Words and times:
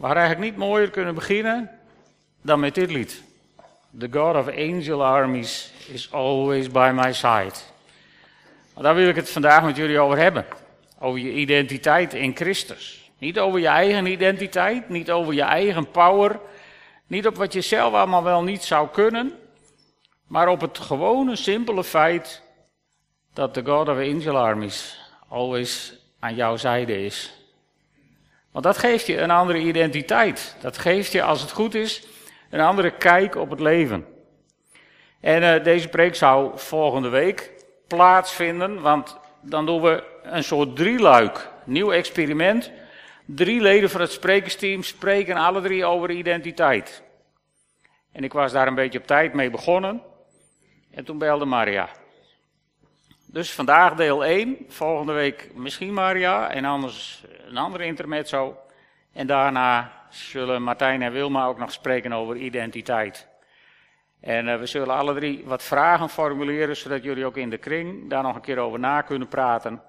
Hadden 0.00 0.22
eigenlijk 0.22 0.50
niet 0.50 0.60
mooier 0.66 0.90
kunnen 0.90 1.14
beginnen 1.14 1.70
dan 2.42 2.60
met 2.60 2.74
dit 2.74 2.90
lied. 2.90 3.22
The 3.98 4.08
God 4.10 4.36
of 4.36 4.48
Angel 4.48 5.04
Armies 5.04 5.72
is 5.92 6.12
always 6.12 6.70
by 6.70 6.90
my 6.94 7.12
side. 7.12 7.52
Daar 8.74 8.94
wil 8.94 9.08
ik 9.08 9.16
het 9.16 9.30
vandaag 9.30 9.64
met 9.64 9.76
jullie 9.76 9.98
over 9.98 10.18
hebben. 10.18 10.46
Over 10.98 11.20
je 11.20 11.32
identiteit 11.32 12.14
in 12.14 12.36
Christus. 12.36 13.10
Niet 13.18 13.38
over 13.38 13.60
je 13.60 13.66
eigen 13.66 14.06
identiteit, 14.06 14.88
niet 14.88 15.10
over 15.10 15.34
je 15.34 15.42
eigen 15.42 15.90
power, 15.90 16.40
niet 17.06 17.26
op 17.26 17.36
wat 17.36 17.52
je 17.52 17.60
zelf 17.60 17.94
allemaal 17.94 18.22
wel 18.22 18.42
niet 18.42 18.62
zou 18.62 18.88
kunnen, 18.88 19.32
maar 20.26 20.48
op 20.48 20.60
het 20.60 20.78
gewone, 20.78 21.36
simpele 21.36 21.84
feit 21.84 22.42
dat 23.34 23.54
de 23.54 23.64
God 23.64 23.88
of 23.88 23.96
Angel 23.96 24.36
Armies 24.38 25.00
always 25.28 25.94
aan 26.18 26.34
jouw 26.34 26.56
zijde 26.56 27.04
is. 27.04 27.43
Want 28.54 28.66
dat 28.66 28.78
geeft 28.78 29.06
je 29.06 29.20
een 29.20 29.30
andere 29.30 29.58
identiteit. 29.58 30.56
Dat 30.60 30.78
geeft 30.78 31.12
je, 31.12 31.22
als 31.22 31.40
het 31.40 31.50
goed 31.50 31.74
is, 31.74 32.06
een 32.50 32.60
andere 32.60 32.90
kijk 32.90 33.34
op 33.34 33.50
het 33.50 33.60
leven. 33.60 34.06
En 35.20 35.42
uh, 35.42 35.64
deze 35.64 35.88
preek 35.88 36.14
zou 36.14 36.52
volgende 36.58 37.08
week 37.08 37.50
plaatsvinden, 37.86 38.80
want 38.80 39.16
dan 39.40 39.66
doen 39.66 39.82
we 39.82 40.04
een 40.22 40.44
soort 40.44 40.76
drieluik. 40.76 41.50
Nieuw 41.64 41.92
experiment. 41.92 42.70
Drie 43.24 43.60
leden 43.60 43.90
van 43.90 44.00
het 44.00 44.12
sprekersteam 44.12 44.82
spreken 44.82 45.36
alle 45.36 45.60
drie 45.60 45.84
over 45.84 46.10
identiteit. 46.10 47.02
En 48.12 48.24
ik 48.24 48.32
was 48.32 48.52
daar 48.52 48.66
een 48.66 48.74
beetje 48.74 48.98
op 48.98 49.06
tijd 49.06 49.32
mee 49.32 49.50
begonnen. 49.50 50.02
En 50.90 51.04
toen 51.04 51.18
belde 51.18 51.44
Maria. 51.44 51.88
Dus 53.34 53.52
vandaag 53.52 53.94
deel 53.94 54.24
1, 54.24 54.56
volgende 54.68 55.12
week 55.12 55.50
misschien 55.54 55.92
Maria 55.92 56.50
en 56.50 56.64
anders 56.64 57.24
een 57.48 57.56
andere 57.56 57.84
intermezzo. 57.84 58.58
En 59.12 59.26
daarna 59.26 59.92
zullen 60.08 60.62
Martijn 60.62 61.02
en 61.02 61.12
Wilma 61.12 61.46
ook 61.46 61.58
nog 61.58 61.72
spreken 61.72 62.12
over 62.12 62.36
identiteit. 62.36 63.28
En 64.20 64.46
uh, 64.46 64.58
we 64.58 64.66
zullen 64.66 64.94
alle 64.94 65.14
drie 65.14 65.42
wat 65.44 65.62
vragen 65.62 66.08
formuleren, 66.08 66.76
zodat 66.76 67.02
jullie 67.02 67.24
ook 67.24 67.36
in 67.36 67.50
de 67.50 67.58
kring 67.58 68.10
daar 68.10 68.22
nog 68.22 68.34
een 68.34 68.40
keer 68.40 68.58
over 68.58 68.78
na 68.78 69.00
kunnen 69.00 69.28
praten 69.28 69.82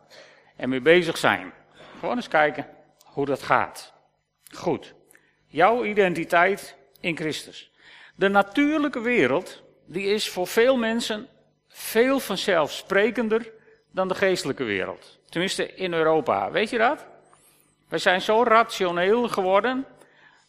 en 0.56 0.70
mee 0.70 0.82
bezig 0.82 1.18
zijn. 1.18 1.54
Gewoon 2.00 2.16
eens 2.16 2.28
kijken 2.28 2.68
hoe 3.04 3.26
dat 3.26 3.42
gaat. 3.42 3.94
Goed. 4.56 4.94
Jouw 5.48 5.84
identiteit 5.84 6.78
in 7.00 7.18
Christus. 7.18 7.72
De 8.16 8.28
natuurlijke 8.28 9.02
wereld, 9.02 9.64
die 9.86 10.06
is 10.06 10.30
voor 10.30 10.48
veel 10.48 10.78
mensen 10.78 11.30
veel 11.78 12.20
vanzelfsprekender 12.20 13.52
dan 13.92 14.08
de 14.08 14.16
geestelijke 14.16 14.64
wereld. 14.64 15.20
Tenminste 15.30 15.74
in 15.74 15.94
Europa. 15.94 16.52
Weet 16.52 16.70
je 16.70 16.78
dat? 16.78 17.06
We 17.88 17.98
zijn 17.98 18.22
zo 18.22 18.44
rationeel 18.44 19.30
geworden 19.30 19.86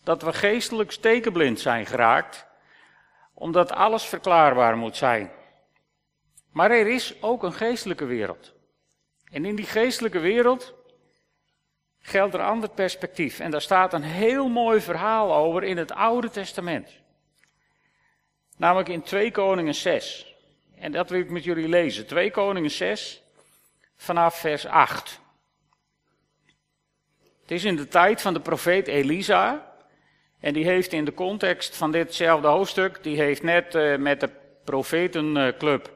dat 0.05 0.22
we 0.22 0.33
geestelijk 0.33 0.92
stekenblind 0.92 1.60
zijn 1.60 1.86
geraakt, 1.86 2.46
omdat 3.34 3.72
alles 3.72 4.05
verklaarbaar 4.05 4.77
moet 4.77 4.96
zijn. 4.96 5.30
Maar 6.52 6.70
er 6.70 6.86
is 6.86 7.22
ook 7.22 7.42
een 7.42 7.52
geestelijke 7.52 8.05
wereld. 8.05 8.52
En 9.30 9.44
in 9.44 9.56
die 9.56 9.66
geestelijke 9.66 10.18
wereld 10.18 10.74
geldt 12.00 12.34
er 12.34 12.40
een 12.40 12.46
ander 12.46 12.70
perspectief. 12.70 13.40
En 13.40 13.50
daar 13.50 13.62
staat 13.62 13.92
een 13.92 14.02
heel 14.02 14.48
mooi 14.48 14.80
verhaal 14.80 15.34
over 15.34 15.64
in 15.64 15.77
het 15.77 15.92
Oude 15.92 16.30
Testament. 16.30 16.90
Namelijk 18.56 18.88
in 18.88 19.02
2 19.02 19.30
Koningen 19.30 19.74
6. 19.74 20.36
En 20.78 20.92
dat 20.92 21.10
wil 21.10 21.20
ik 21.20 21.30
met 21.30 21.44
jullie 21.44 21.69
lezen. 21.69 22.06
2 22.06 22.30
Koningen 22.30 22.70
6 22.70 23.22
vanaf 23.96 24.34
vers 24.34 24.66
8. 24.66 25.20
Het 27.41 27.50
is 27.50 27.64
in 27.64 27.77
de 27.77 27.88
tijd 27.88 28.22
van 28.22 28.34
de 28.34 28.41
profeet 28.41 28.86
Elisa. 28.86 29.74
En 30.41 30.52
die 30.52 30.64
heeft 30.64 30.92
in 30.92 31.05
de 31.05 31.14
context 31.14 31.77
van 31.77 31.91
ditzelfde 31.91 32.48
hoofdstuk, 32.48 33.02
die 33.02 33.16
heeft 33.16 33.42
net 33.42 33.74
uh, 33.74 33.96
met 33.96 34.20
de 34.20 34.30
profetenclub 34.64 35.94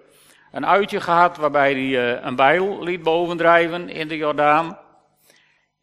een 0.52 0.66
uitje 0.66 1.00
gehad 1.00 1.36
waarbij 1.36 1.72
hij 1.72 2.14
uh, 2.14 2.24
een 2.24 2.36
bijl 2.36 2.82
liet 2.82 3.02
bovendrijven 3.02 3.88
in 3.88 4.08
de 4.08 4.16
Jordaan. 4.16 4.78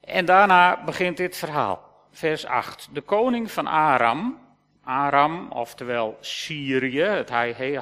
En 0.01 0.25
daarna 0.25 0.83
begint 0.83 1.17
dit 1.17 1.38
verhaal. 1.38 2.05
Vers 2.11 2.45
8. 2.45 2.89
De 2.91 3.01
koning 3.01 3.51
van 3.51 3.67
Aram, 3.67 4.47
Aram, 4.87 5.51
oftewel 5.51 6.17
Syrië, 6.19 7.01
het 7.01 7.29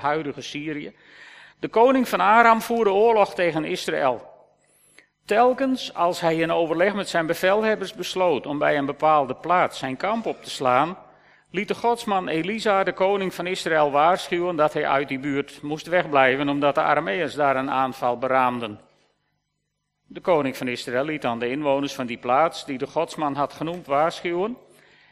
huidige 0.02 0.42
Syrië. 0.42 0.96
De 1.60 1.68
koning 1.68 2.10
van 2.10 2.20
Aram 2.20 2.62
voerde 2.62 2.92
oorlog 2.92 3.34
tegen 3.34 3.66
Israël. 3.66 4.34
Telkens 5.26 5.94
als 5.94 6.20
hij 6.20 6.36
in 6.36 6.52
overleg 6.52 6.94
met 6.94 7.10
zijn 7.10 7.26
bevelhebbers 7.26 7.94
besloot 7.94 8.46
om 8.46 8.58
bij 8.58 8.78
een 8.78 8.86
bepaalde 8.86 9.36
plaats 9.36 9.80
zijn 9.80 9.98
kamp 9.98 10.26
op 10.26 10.44
te 10.44 10.50
slaan, 10.50 10.98
liet 11.52 11.68
de 11.68 11.76
godsman 11.76 12.28
Elisa, 12.28 12.84
de 12.84 12.94
koning 12.94 13.34
van 13.34 13.48
Israël, 13.48 13.92
waarschuwen 13.92 14.56
dat 14.56 14.74
hij 14.74 14.88
uit 14.88 15.08
die 15.08 15.20
buurt 15.20 15.62
moest 15.62 15.88
wegblijven, 15.88 16.50
omdat 16.50 16.76
de 16.76 16.82
Arameërs 16.82 17.36
daar 17.36 17.56
een 17.56 17.72
aanval 17.72 18.18
beraamden. 18.18 18.80
De 20.08 20.22
koning 20.22 20.58
van 20.58 20.68
Israël 20.68 21.06
liet 21.06 21.22
dan 21.22 21.40
de 21.40 21.50
inwoners 21.50 21.94
van 21.94 22.06
die 22.06 22.18
plaats, 22.18 22.66
die 22.66 22.78
de 22.78 22.88
godsman 22.88 23.36
had 23.36 23.54
genoemd, 23.54 23.88
waarschuwen 23.88 24.58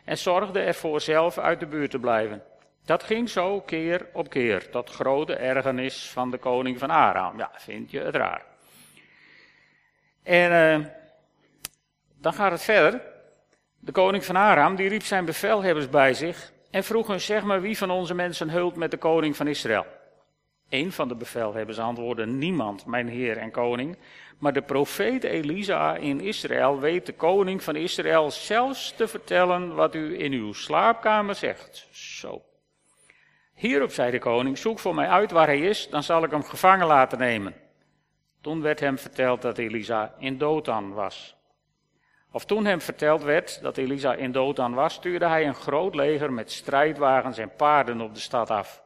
en 0.03 0.17
zorgde 0.17 0.59
ervoor 0.59 1.01
zelf 1.01 1.37
uit 1.37 1.59
de 1.59 1.65
buurt 1.65 1.91
te 1.91 1.99
blijven. 1.99 2.43
Dat 2.85 3.03
ging 3.03 3.29
zo 3.29 3.61
keer 3.61 4.05
op 4.13 4.29
keer, 4.29 4.69
tot 4.69 4.89
grote 4.89 5.35
ergernis 5.35 6.09
van 6.09 6.31
de 6.31 6.37
koning 6.37 6.79
van 6.79 6.89
Aram. 6.89 7.37
Ja, 7.37 7.51
vind 7.55 7.91
je 7.91 7.99
het 7.99 8.15
raar. 8.15 8.45
En 10.23 10.51
uh, 10.51 10.85
dan 12.21 12.33
gaat 12.33 12.51
het 12.51 12.63
verder. 12.63 13.01
De 13.79 13.91
koning 13.91 14.25
van 14.25 14.35
Aram, 14.35 14.75
die 14.75 14.89
riep 14.89 15.03
zijn 15.03 15.25
bevelhebbers 15.25 15.89
bij 15.89 16.13
zich 16.13 16.51
en 16.71 16.83
vroeg 16.83 17.07
hun, 17.07 17.21
zeg 17.21 17.43
maar, 17.43 17.61
wie 17.61 17.77
van 17.77 17.91
onze 17.91 18.13
mensen 18.13 18.49
hult 18.49 18.75
met 18.75 18.91
de 18.91 18.97
koning 18.97 19.35
van 19.35 19.47
Israël? 19.47 19.85
Een 20.73 20.91
van 20.91 21.07
de 21.07 21.15
bevelhebbers 21.15 21.79
antwoordde, 21.79 22.25
niemand, 22.25 22.85
mijn 22.85 23.07
heer 23.07 23.37
en 23.37 23.51
koning. 23.51 23.97
Maar 24.37 24.53
de 24.53 24.61
profeet 24.61 25.23
Elisa 25.23 25.95
in 25.95 26.21
Israël 26.21 26.79
weet 26.79 27.05
de 27.05 27.13
koning 27.13 27.63
van 27.63 27.75
Israël 27.75 28.31
zelfs 28.31 28.93
te 28.95 29.07
vertellen 29.07 29.75
wat 29.75 29.95
u 29.95 30.19
in 30.19 30.31
uw 30.31 30.53
slaapkamer 30.53 31.35
zegt. 31.35 31.87
Zo. 31.91 32.41
Hierop 33.53 33.91
zei 33.91 34.11
de 34.11 34.19
koning, 34.19 34.57
zoek 34.57 34.79
voor 34.79 34.95
mij 34.95 35.07
uit 35.07 35.31
waar 35.31 35.47
hij 35.47 35.59
is, 35.59 35.89
dan 35.89 36.03
zal 36.03 36.23
ik 36.23 36.31
hem 36.31 36.43
gevangen 36.43 36.87
laten 36.87 37.17
nemen. 37.17 37.55
Toen 38.41 38.61
werd 38.61 38.79
hem 38.79 38.97
verteld 38.97 39.41
dat 39.41 39.57
Elisa 39.57 40.15
in 40.17 40.37
Dothan 40.37 40.93
was. 40.93 41.35
Of 42.31 42.45
toen 42.45 42.65
hem 42.65 42.81
verteld 42.81 43.23
werd 43.23 43.61
dat 43.61 43.77
Elisa 43.77 44.13
in 44.13 44.31
Dothan 44.31 44.73
was, 44.73 44.93
stuurde 44.93 45.27
hij 45.27 45.47
een 45.47 45.55
groot 45.55 45.95
leger 45.95 46.33
met 46.33 46.51
strijdwagens 46.51 47.37
en 47.37 47.55
paarden 47.55 48.01
op 48.01 48.13
de 48.13 48.19
stad 48.19 48.49
af. 48.49 48.82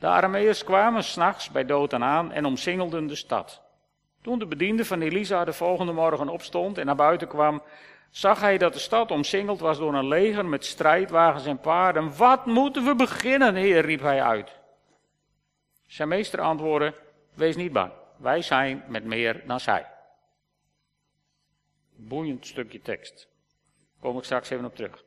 De 0.00 0.06
Arameërs 0.06 0.64
kwamen 0.64 1.04
s'nachts 1.04 1.50
bij 1.50 1.64
Dothan 1.64 2.04
aan 2.04 2.32
en 2.32 2.44
omsingelden 2.44 3.06
de 3.06 3.14
stad. 3.14 3.62
Toen 4.22 4.38
de 4.38 4.46
bediende 4.46 4.84
van 4.84 5.00
Elisa 5.00 5.44
de 5.44 5.52
volgende 5.52 5.92
morgen 5.92 6.28
opstond 6.28 6.78
en 6.78 6.86
naar 6.86 6.96
buiten 6.96 7.28
kwam, 7.28 7.62
zag 8.10 8.40
hij 8.40 8.58
dat 8.58 8.72
de 8.72 8.78
stad 8.78 9.10
omsingeld 9.10 9.60
was 9.60 9.78
door 9.78 9.94
een 9.94 10.08
leger 10.08 10.46
met 10.46 10.64
strijdwagens 10.64 11.46
en 11.46 11.60
paarden. 11.60 12.16
Wat 12.16 12.46
moeten 12.46 12.84
we 12.84 12.94
beginnen, 12.94 13.54
heer, 13.54 13.84
riep 13.84 14.00
hij 14.00 14.22
uit. 14.22 14.58
Zijn 15.86 16.08
meester 16.08 16.40
antwoordde, 16.40 16.94
wees 17.34 17.56
niet 17.56 17.72
bang. 17.72 17.92
Wij 18.16 18.42
zijn 18.42 18.84
met 18.88 19.04
meer 19.04 19.42
dan 19.46 19.60
zij. 19.60 19.86
Boeiend 21.96 22.46
stukje 22.46 22.80
tekst. 22.82 23.28
Daar 23.92 24.10
kom 24.10 24.18
ik 24.18 24.24
straks 24.24 24.50
even 24.50 24.64
op 24.64 24.76
terug. 24.76 25.04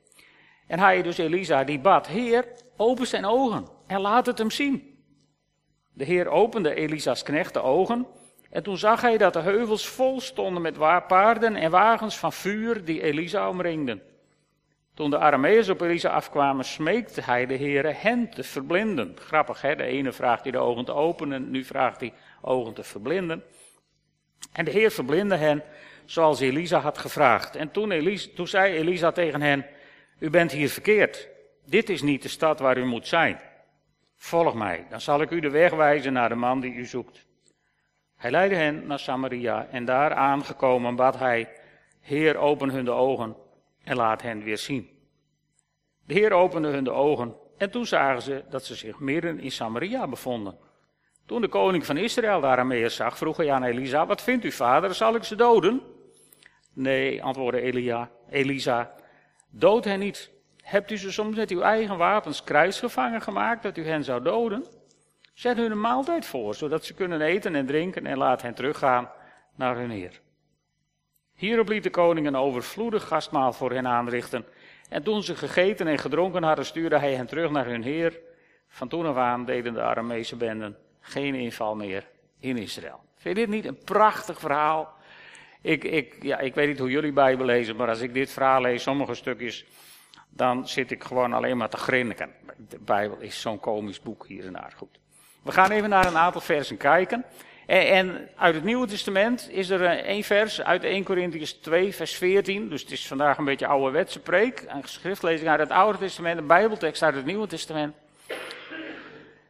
En 0.68 0.80
hij, 0.80 1.02
dus 1.02 1.18
Elisa, 1.18 1.64
die 1.64 1.80
bad, 1.80 2.08
Heer, 2.08 2.48
open 2.78 3.08
zijn 3.08 3.26
ogen 3.26 3.68
laat 4.02 4.26
het 4.26 4.38
hem 4.38 4.52
zien. 4.52 4.98
De 5.94 6.04
Heer 6.04 6.28
opende 6.28 6.74
Elisa's 6.74 7.24
knecht 7.24 7.54
de 7.54 7.62
ogen 7.62 8.08
en 8.54 8.64
toen 8.64 8.78
zag 8.78 9.02
hij 9.02 9.18
dat 9.18 9.34
de 9.34 9.40
heuvels 9.40 9.88
vol 9.88 10.22
stonden 10.22 10.62
met 10.62 10.78
paarden 11.08 11.56
en 11.56 11.72
wagens 11.72 12.18
van 12.18 12.34
vuur 12.34 12.86
die 12.86 13.02
Elisa 13.02 13.50
omringden. 13.50 14.02
Toen 14.94 15.09
de 15.09 15.18
Arameërs 15.18 15.70
op 15.70 15.82
Elisa 15.82 16.09
afkwamen, 16.09 16.66
smeekte 16.66 17.22
hij 17.22 17.46
de 17.46 17.53
Heer 17.53 18.02
hen 18.02 18.29
te 18.29 18.44
verblinden. 18.44 19.16
Grappig, 19.20 19.62
hè? 19.62 19.76
De 19.76 19.84
ene 19.84 20.12
vraagt 20.12 20.44
hij 20.44 20.52
de 20.52 20.58
ogen 20.58 20.85
te 20.85 20.94
openen, 20.94 21.52
nu 21.52 21.64
vraagt 21.64 22.00
hij 22.00 22.14
ogen 22.41 22.73
te 22.73 22.84
verblinden. 22.84 23.44
En 24.52 24.66
de 24.66 24.72
Heer 24.72 24.91
verblindde 24.91 25.35
hen 25.35 25.64
zoals 26.06 26.40
Elisa 26.40 26.79
had 26.79 26.97
gevraagd. 26.97 27.56
En 27.56 27.72
toen, 27.72 27.91
Elisa, 27.91 28.29
toen 28.35 28.47
zei 28.47 28.73
Elisa 28.73 29.12
tegen 29.12 29.41
hen, 29.41 29.66
u 30.20 30.29
bent 30.29 30.52
hier 30.52 30.70
verkeerd. 30.70 31.29
Dit 31.66 31.90
is 31.90 32.02
niet 32.02 32.22
de 32.22 32.29
stad 32.29 32.59
waar 32.59 32.78
u 32.78 32.85
moet 32.85 33.08
zijn. 33.08 33.40
Volg 34.23 34.53
mij, 34.53 34.85
dan 34.90 35.02
zal 35.02 35.22
ik 35.22 35.31
u 35.31 35.40
de 35.40 35.49
weg 35.49 35.73
wijzen 35.73 36.14
naar 36.14 36.29
de 36.29 36.35
man 36.35 36.59
die 36.59 36.73
u 36.73 36.85
zoekt. 36.85 37.25
Hij 38.16 38.31
leidde 38.31 38.55
hen 38.55 38.87
naar 38.87 38.99
Samaria 38.99 39.67
en 39.72 39.85
daar 39.85 40.14
aangekomen 40.14 40.96
bad 40.96 41.20
hij, 41.20 41.49
Heer 41.99 42.37
open 42.37 42.70
hun 42.70 42.85
de 42.85 42.91
ogen 42.91 43.35
en 43.84 43.96
laat 43.96 44.22
hen 44.22 44.43
weer 44.43 44.58
zien. 44.58 44.90
De 46.05 46.14
Heer 46.14 46.31
opende 46.31 46.67
hun 46.67 46.84
de 46.84 46.91
ogen 46.91 47.35
en 47.58 47.72
toen 47.72 47.85
zagen 47.85 48.22
ze 48.22 48.43
dat 48.49 48.66
ze 48.66 48.75
zich 48.75 48.99
midden 48.99 49.40
in 49.40 49.52
Samaria 49.52 50.08
bevonden. 50.08 50.58
Toen 51.26 51.41
de 51.41 51.47
koning 51.47 51.85
van 51.85 51.97
Israël 51.97 52.41
daar 52.41 52.52
Arameer 52.52 52.90
zag, 52.90 53.17
vroeg 53.17 53.37
hij 53.37 53.52
aan 53.52 53.64
Elisa, 53.64 54.05
wat 54.05 54.22
vindt 54.22 54.46
u 54.46 54.52
vader, 54.52 54.93
zal 54.93 55.16
ik 55.16 55.23
ze 55.23 55.35
doden? 55.35 55.81
Nee, 56.73 57.23
antwoordde 57.23 57.61
Elia, 57.61 58.09
Elisa, 58.29 58.96
Dood 59.49 59.85
hen 59.85 59.99
niet. 59.99 60.33
Hebt 60.64 60.92
u 60.92 60.98
ze 60.98 61.12
soms 61.12 61.36
met 61.36 61.50
uw 61.52 61.62
eigen 61.62 61.98
wapens 61.98 62.44
kruisgevangen 62.44 63.22
gemaakt 63.22 63.64
dat 63.64 63.78
u 63.78 63.86
hen 63.86 64.04
zou 64.04 64.24
doden? 64.24 64.66
Zet 65.34 65.58
hun 65.58 65.72
een 65.72 65.80
maaltijd 65.80 66.26
voor, 66.26 66.56
zodat 66.56 66.86
ze 66.86 66.94
kunnen 66.94 67.22
eten 67.22 67.56
en 67.56 67.66
drinken 67.66 68.06
en 68.06 68.18
laat 68.18 68.42
hen 68.42 68.54
teruggaan 68.54 69.10
naar 69.56 69.78
hun 69.78 69.90
Heer. 69.90 70.22
Hierop 71.36 71.68
liet 71.68 71.84
de 71.84 71.90
koning 71.90 72.28
een 72.28 72.36
overvloedig 72.36 73.08
gastmaal 73.08 73.54
voor 73.54 73.72
hen 73.72 73.88
aanrichten. 73.88 74.46
En 74.90 75.04
toen 75.04 75.24
ze 75.24 75.36
gegeten 75.36 75.88
en 75.88 75.98
gedronken 75.98 76.44
hadden, 76.44 76.66
stuurde 76.66 77.00
hij 77.00 77.14
hen 77.14 77.28
terug 77.28 77.52
naar 77.52 77.66
hun 77.66 77.84
Heer. 77.84 78.20
Van 78.68 78.88
toen 78.88 79.06
af 79.06 79.16
aan 79.16 79.46
deden 79.46 79.74
de 79.74 79.82
Aramese 79.82 80.36
benden 80.36 80.78
geen 81.00 81.36
inval 81.36 81.76
meer 81.76 82.08
in 82.40 82.58
Israël. 82.58 83.00
Vind 83.16 83.38
je 83.38 83.46
dit 83.46 83.54
niet 83.54 83.66
een 83.66 83.84
prachtig 83.84 84.40
verhaal? 84.40 84.94
Ik, 85.62 85.84
ik, 85.84 86.24
ja, 86.24 86.40
ik 86.40 86.56
weet 86.56 86.68
niet 86.68 86.80
hoe 86.80 86.90
jullie 86.90 87.14
Bijbel 87.14 87.46
lezen, 87.46 87.76
maar 87.76 87.88
als 87.90 88.02
ik 88.02 88.14
dit 88.14 88.32
verhaal 88.32 88.62
lees, 88.62 88.84
sommige 88.84 89.14
stukjes, 89.14 89.66
dan 90.35 90.68
zit 90.68 90.91
ik 90.91 91.03
gewoon 91.03 91.34
alleen 91.34 91.58
maar 91.58 91.70
te 91.70 91.78
grinniken. 91.78 92.30
De 92.70 92.80
Bijbel 92.80 93.18
is 93.20 93.41
zo'n 93.41 93.59
komisch 93.59 94.02
boek 94.02 94.28
hier 94.28 94.46
en 94.46 94.53
daar. 94.53 94.74
Goed. 94.78 95.00
We 95.41 95.52
gaan 95.52 95.72
even 95.72 95.90
naar 95.90 96.06
een 96.06 96.18
aantal 96.18 96.41
versen 96.41 96.78
kijken. 96.78 97.26
En, 97.66 98.30
uit 98.35 98.56
het 98.56 98.64
Nieuwe 98.64 98.88
Testament 98.88 99.50
is 99.52 99.70
er 99.70 99.85
eh, 99.85 99.91
één 99.91 100.24
vers 100.24 100.62
uit 100.62 100.84
1 100.84 101.03
Corinthians 101.03 101.53
2, 101.53 101.96
vers 101.96 102.16
14. 102.16 102.70
Dus 102.70 102.82
het 102.82 102.91
is 102.91 103.08
vandaag 103.08 103.38
een 103.38 103.46
beetje 103.46 103.68
ouderwetse 103.68 104.20
preek. 104.20 104.66
Een 104.68 104.82
schriftlezing 104.84 105.50
uit 105.50 105.59
het 105.59 105.72
Oude 105.72 105.97
Testament, 105.97 106.40
een 106.40 106.47
Bijbeltekst 106.47 107.03
uit 107.03 107.16
het 107.16 107.26
Nieuwe 107.26 107.47
Testament. 107.47 107.96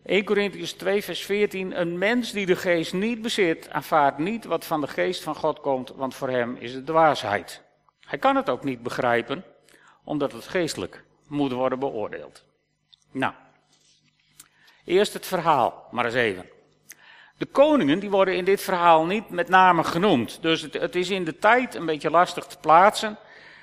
1 0.06 0.24
Corinthians 0.24 0.71
2, 0.71 1.03
vers 1.03 1.25
14. 1.25 1.79
Een 1.79 1.97
mens 1.97 2.31
die 2.31 2.45
de 2.45 2.56
geest 2.56 2.94
niet 2.94 3.21
bezit, 3.21 3.69
aanvaardt 3.69 4.18
niet 4.18 4.45
wat 4.45 4.65
van 4.65 4.81
de 4.81 4.88
geest 4.88 5.24
van 5.24 5.36
God 5.36 5.59
komt, 5.59 5.89
want 5.95 6.15
voor 6.15 6.29
hem 6.29 6.56
is 6.59 6.74
het 6.74 6.86
dwaasheid. 6.86 7.62
Hij 8.06 8.19
kan 8.19 8.36
het 8.36 8.50
ook 8.50 8.63
niet 8.63 8.83
begrijpen, 8.83 9.44
omdat 10.03 10.31
het 10.31 10.47
geestelijk 10.47 11.03
moet 11.27 11.51
worden 11.51 11.79
beoordeeld. 11.79 12.44
Nou, 13.11 13.33
eerst 14.85 15.13
het 15.13 15.25
verhaal, 15.25 15.88
maar 15.91 16.05
eens 16.05 16.13
even. 16.13 16.45
De 17.38 17.45
koningen 17.45 18.00
die 18.00 18.09
worden 18.09 18.35
in 18.35 18.45
dit 18.45 18.61
verhaal 18.61 19.05
niet 19.05 19.29
met 19.29 19.50
name 19.50 19.83
genoemd. 19.83 20.41
Dus 20.41 20.61
het, 20.61 20.73
het 20.73 20.95
is 20.95 21.09
in 21.09 21.23
de 21.23 21.38
tijd 21.38 21.75
een 21.75 21.85
beetje 21.85 22.09
lastig 22.09 22.45
te 22.45 22.57
plaatsen. 22.57 23.17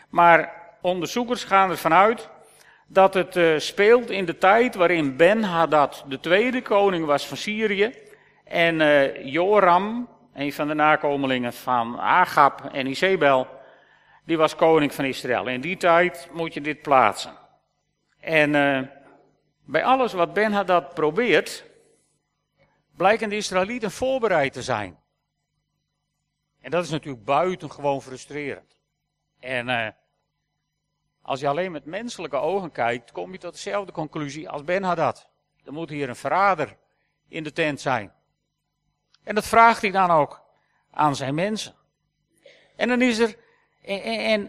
Maar 0.09 0.53
onderzoekers 0.81 1.45
gaan 1.45 1.71
ervan 1.71 1.93
uit 1.93 2.29
dat 2.87 3.15
het 3.15 3.37
uh, 3.37 3.59
speelt 3.59 4.11
in 4.11 4.25
de 4.25 4.39
tijd 4.39 4.75
waarin 4.75 5.17
Ben-Hadad 5.17 6.05
de 6.09 6.21
tweede 6.21 6.63
koning 6.63 7.07
was 7.07 7.27
van 7.27 7.37
Syrië. 7.37 7.95
En 8.45 8.81
uh, 8.81 9.25
Joram, 9.25 10.09
een 10.35 10.53
van 10.53 10.69
de 10.69 10.75
nakomelingen 10.75 11.53
van 11.53 12.01
Agab 12.01 12.69
en 12.73 12.87
Isabel, 12.87 13.47
die 14.25 14.37
was 14.37 14.57
koning 14.57 14.95
van 14.95 15.05
Israël. 15.05 15.47
In 15.47 15.61
die 15.61 15.77
tijd 15.77 16.29
moet 16.33 16.55
je 16.55 16.61
dit 16.61 16.83
plaatsen. 16.83 17.37
En 18.21 18.55
uh, 18.55 18.81
bij 19.65 19.85
alles 19.85 20.13
wat 20.13 20.33
Ben-Hadad 20.33 20.95
probeert, 20.95 21.65
blijken 22.97 23.29
de 23.29 23.37
Israëlieten 23.37 23.91
voorbereid 23.91 24.53
te 24.53 24.63
zijn. 24.63 24.99
En 26.61 26.71
dat 26.71 26.85
is 26.85 26.91
natuurlijk 26.91 27.25
buitengewoon 27.25 28.03
frustrerend. 28.03 28.79
En 29.39 29.69
uh, 29.69 29.89
als 31.23 31.41
je 31.41 31.49
alleen 31.49 31.73
met 31.73 31.85
menselijke 31.85 32.37
ogen 32.37 32.73
kijkt, 32.73 33.13
kom 33.13 33.33
je 33.33 33.39
tot 33.39 33.53
dezelfde 33.53 33.93
conclusie 33.93 34.49
als 34.49 34.65
Ben 34.65 34.83
Hadad. 34.83 35.29
Er 35.65 35.73
moet 35.73 35.91
hier 35.91 36.09
een 36.09 36.17
verrader 36.17 36.77
in 37.29 37.43
de 37.43 37.53
tent 37.53 37.81
zijn. 37.81 38.13
En 39.23 39.35
dat 39.35 39.47
vraagt 39.47 39.83
hij 39.83 39.91
dan 39.91 40.11
ook 40.11 40.43
aan 40.91 41.17
zijn 41.17 41.35
mensen. 41.35 41.75
En 42.77 42.89
dan 42.89 43.03
is 43.03 43.19
er, 43.19 43.37
en, 43.83 44.49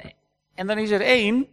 en, 0.55 0.67
dan 0.67 0.77
is 0.77 0.89
er 0.89 1.01
één 1.01 1.47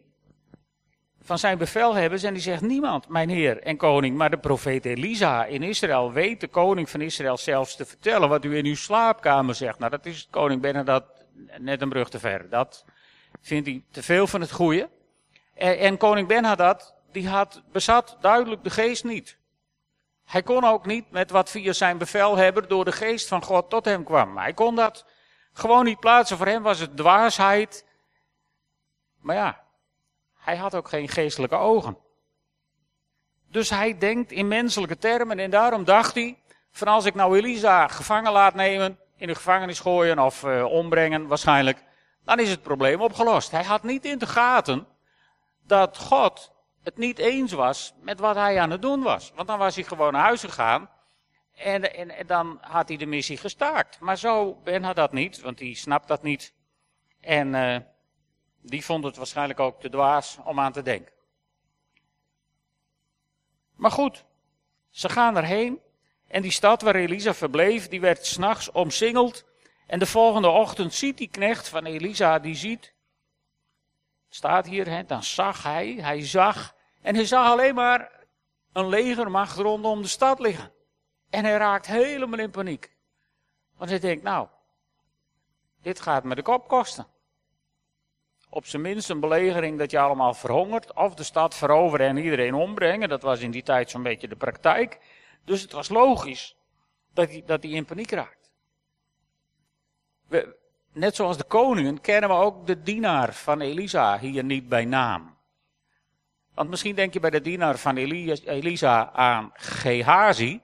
van 1.23 1.39
zijn 1.39 1.59
bevelhebbers 1.59 2.23
en 2.23 2.33
die 2.33 2.43
zegt 2.43 2.63
niemand, 2.63 3.09
mijn 3.09 3.29
heer 3.29 3.63
en 3.63 3.77
koning, 3.77 4.17
maar 4.17 4.31
de 4.31 4.39
profeet 4.39 4.85
Elisa 4.85 5.45
in 5.45 5.63
Israël 5.63 6.13
weet 6.13 6.41
de 6.41 6.49
koning 6.49 6.91
van 6.91 7.01
Israël 7.01 7.37
zelfs 7.37 7.77
te 7.77 7.85
vertellen 7.85 8.29
wat 8.29 8.45
u 8.45 8.57
in 8.57 8.65
uw 8.65 8.75
slaapkamer 8.75 9.55
zegt. 9.55 9.79
Nou, 9.79 9.91
dat 9.91 10.07
is 10.07 10.29
koning 10.31 10.61
Benadad 10.61 11.19
net 11.59 11.83
een 11.83 11.89
brug 11.89 12.09
te 12.09 12.19
ver. 12.19 12.49
Dat 12.51 12.85
vindt 13.41 13.67
hij 13.67 13.83
te 13.91 14.03
veel 14.03 14.27
van 14.27 14.41
het 14.41 14.53
goede. 14.53 14.89
En, 15.55 15.79
en 15.79 15.97
koning 15.97 16.29
Benhadad, 16.29 16.95
die 17.13 17.29
had, 17.29 17.63
bezat 17.73 18.17
duidelijk 18.21 18.65
de 18.65 18.71
geest 18.71 19.05
niet. 19.05 19.39
Hij 20.25 20.43
kon 20.43 20.65
ook 20.65 20.87
niet 20.87 21.11
met 21.11 21.31
wat 21.31 21.51
via 21.51 21.73
zijn 21.73 21.99
bevelhebber 21.99 22.69
door 22.69 22.85
de 22.85 22.93
geest 22.93 23.29
van 23.29 23.43
God 23.43 23.71
tot 23.71 23.85
hem 23.85 24.05
kwam. 24.05 24.39
Hij 24.39 24.53
kon 24.53 24.75
dat 24.75 25.07
gewoon 25.59 25.85
niet 25.85 26.01
plaatsen. 26.01 26.37
Voor 26.37 26.47
hem 26.47 26.63
was 26.63 26.79
het 26.79 26.97
dwaasheid. 26.97 27.85
Maar 29.21 29.37
ja, 29.37 29.61
hij 30.39 30.57
had 30.57 30.75
ook 30.75 30.89
geen 30.89 31.09
geestelijke 31.09 31.57
ogen. 31.57 31.99
Dus 33.51 33.71
hij 33.71 33.99
denkt 33.99 34.33
in 34.33 34.49
menselijke 34.49 34.99
termen 34.99 35.39
en 35.39 35.51
daarom 35.51 35.85
dacht 35.85 36.15
hij, 36.15 36.39
van 36.71 36.89
als 36.89 37.05
ik 37.05 37.15
nou 37.15 37.37
Elisa 37.37 37.89
gevangen 37.89 38.33
laat 38.33 38.55
nemen, 38.55 38.99
in 39.17 39.27
de 39.27 39.35
gevangenis 39.35 39.81
gooien 39.81 40.19
of 40.19 40.43
uh, 40.43 40.65
ombrengen 40.65 41.27
waarschijnlijk, 41.27 41.85
dan 42.25 42.39
is 42.39 42.51
het 42.51 42.63
probleem 42.63 43.01
opgelost. 43.01 43.51
Hij 43.51 43.65
had 43.65 43.83
niet 43.83 44.05
in 44.05 44.19
de 44.19 44.27
gaten 44.27 44.87
dat 45.67 45.99
God 45.99 46.53
het 46.83 46.97
niet 46.97 47.19
eens 47.19 47.53
was 47.53 47.95
met 48.01 48.21
wat 48.21 48.35
hij 48.35 48.61
aan 48.61 48.71
het 48.71 48.83
doen 48.83 49.03
was. 49.03 49.33
Want 49.35 49.49
dan 49.49 49.59
was 49.59 49.75
hij 49.75 49.85
gewoon 49.85 50.13
naar 50.13 50.23
huis 50.23 50.41
gegaan 50.41 50.91
en, 51.59 51.95
en, 51.95 52.27
dan 52.27 52.59
had 52.61 52.89
hij 52.89 52.97
de 52.97 53.07
missie 53.07 53.37
gestaakt. 53.37 54.01
Maar 54.01 54.19
zo 54.19 54.55
Ben 54.55 54.83
had 54.83 54.97
dat 54.97 55.13
niet, 55.13 55.41
want 55.41 55.59
hij 55.59 55.75
snapt 55.75 56.09
dat 56.09 56.23
niet. 56.23 56.53
En 57.21 57.55
uh, 57.55 57.77
die 58.61 58.85
vond 58.85 59.05
het 59.05 59.17
waarschijnlijk 59.17 59.61
ook 59.61 59.81
te 59.81 59.89
dwaas 59.89 60.39
om 60.45 60.61
aan 60.61 60.73
te 60.73 60.83
denken. 60.83 61.13
Maar 63.75 63.91
goed, 63.91 64.25
ze 64.91 65.09
gaan 65.09 65.37
erheen. 65.37 65.81
En 66.29 66.43
die 66.43 66.51
stad 66.51 66.83
waar 66.83 66.95
Elisa 66.95 67.35
verbleef, 67.35 67.89
die 67.89 68.01
werd 68.01 68.27
s'nachts 68.27 68.71
omsingeld. 68.71 69.45
En 69.87 69.99
de 69.99 70.07
volgende 70.07 70.49
ochtend 70.49 70.95
ziet 70.95 71.19
die 71.19 71.29
knecht 71.29 71.69
van 71.69 71.85
Elisa, 71.85 72.39
die 72.39 72.55
ziet, 72.55 72.95
staat 74.29 74.67
hier, 74.67 74.89
hè, 74.89 75.05
dan 75.05 75.23
zag 75.23 75.63
hij, 75.63 75.97
hij 76.01 76.27
zag, 76.27 76.75
en 77.03 77.15
hij 77.15 77.27
zag 77.27 77.47
alleen 77.47 77.75
maar 77.75 78.11
een 78.73 78.89
legermacht 78.89 79.57
rondom 79.57 80.03
de 80.03 80.09
stad 80.09 80.39
liggen. 80.39 80.73
En 81.31 81.45
hij 81.45 81.57
raakt 81.57 81.87
helemaal 81.87 82.39
in 82.39 82.51
paniek. 82.51 82.97
Want 83.77 83.91
hij 83.91 83.99
denkt, 83.99 84.23
nou, 84.23 84.49
dit 85.83 86.01
gaat 86.01 86.25
me 86.25 86.35
de 86.35 86.43
kop 86.43 86.69
kosten 86.69 87.07
op 88.49 88.67
zijn 88.67 88.83
minst 88.83 89.11
een 89.11 89.21
belegering 89.21 89.79
dat 89.79 89.91
je 89.91 89.99
allemaal 89.99 90.35
verhongert, 90.35 90.95
of 90.95 91.15
de 91.15 91.23
stad 91.23 91.55
veroveren 91.55 92.07
en 92.07 92.17
iedereen 92.17 92.55
ombrengen. 92.55 93.09
Dat 93.09 93.23
was 93.23 93.41
in 93.41 93.51
die 93.51 93.63
tijd 93.63 93.91
zo'n 93.91 94.03
beetje 94.03 94.29
de 94.29 94.37
praktijk. 94.37 94.99
Dus 95.45 95.63
het 95.63 95.73
was 95.73 95.89
logisch 95.89 96.57
dat 97.13 97.29
hij, 97.29 97.43
dat 97.47 97.63
hij 97.63 97.73
in 97.73 97.85
paniek 97.85 98.11
raakt. 98.11 98.51
Net 100.93 101.15
zoals 101.15 101.37
de 101.37 101.45
koningen 101.45 102.01
kennen 102.01 102.31
we 102.31 102.37
ook 102.37 102.67
de 102.67 102.83
dienaar 102.83 103.35
van 103.35 103.61
Elisa 103.61 104.19
hier 104.19 104.45
niet 104.45 104.69
bij 104.69 104.85
naam. 104.85 105.37
Want 106.55 106.71
misschien 106.71 106.95
denk 106.95 107.13
je 107.13 107.21
bij 107.21 107.31
de 107.31 107.41
dienaar 107.41 107.79
van 107.79 107.97
Elisa 107.97 109.13
aan 109.13 109.51
Gehazi. 109.55 110.61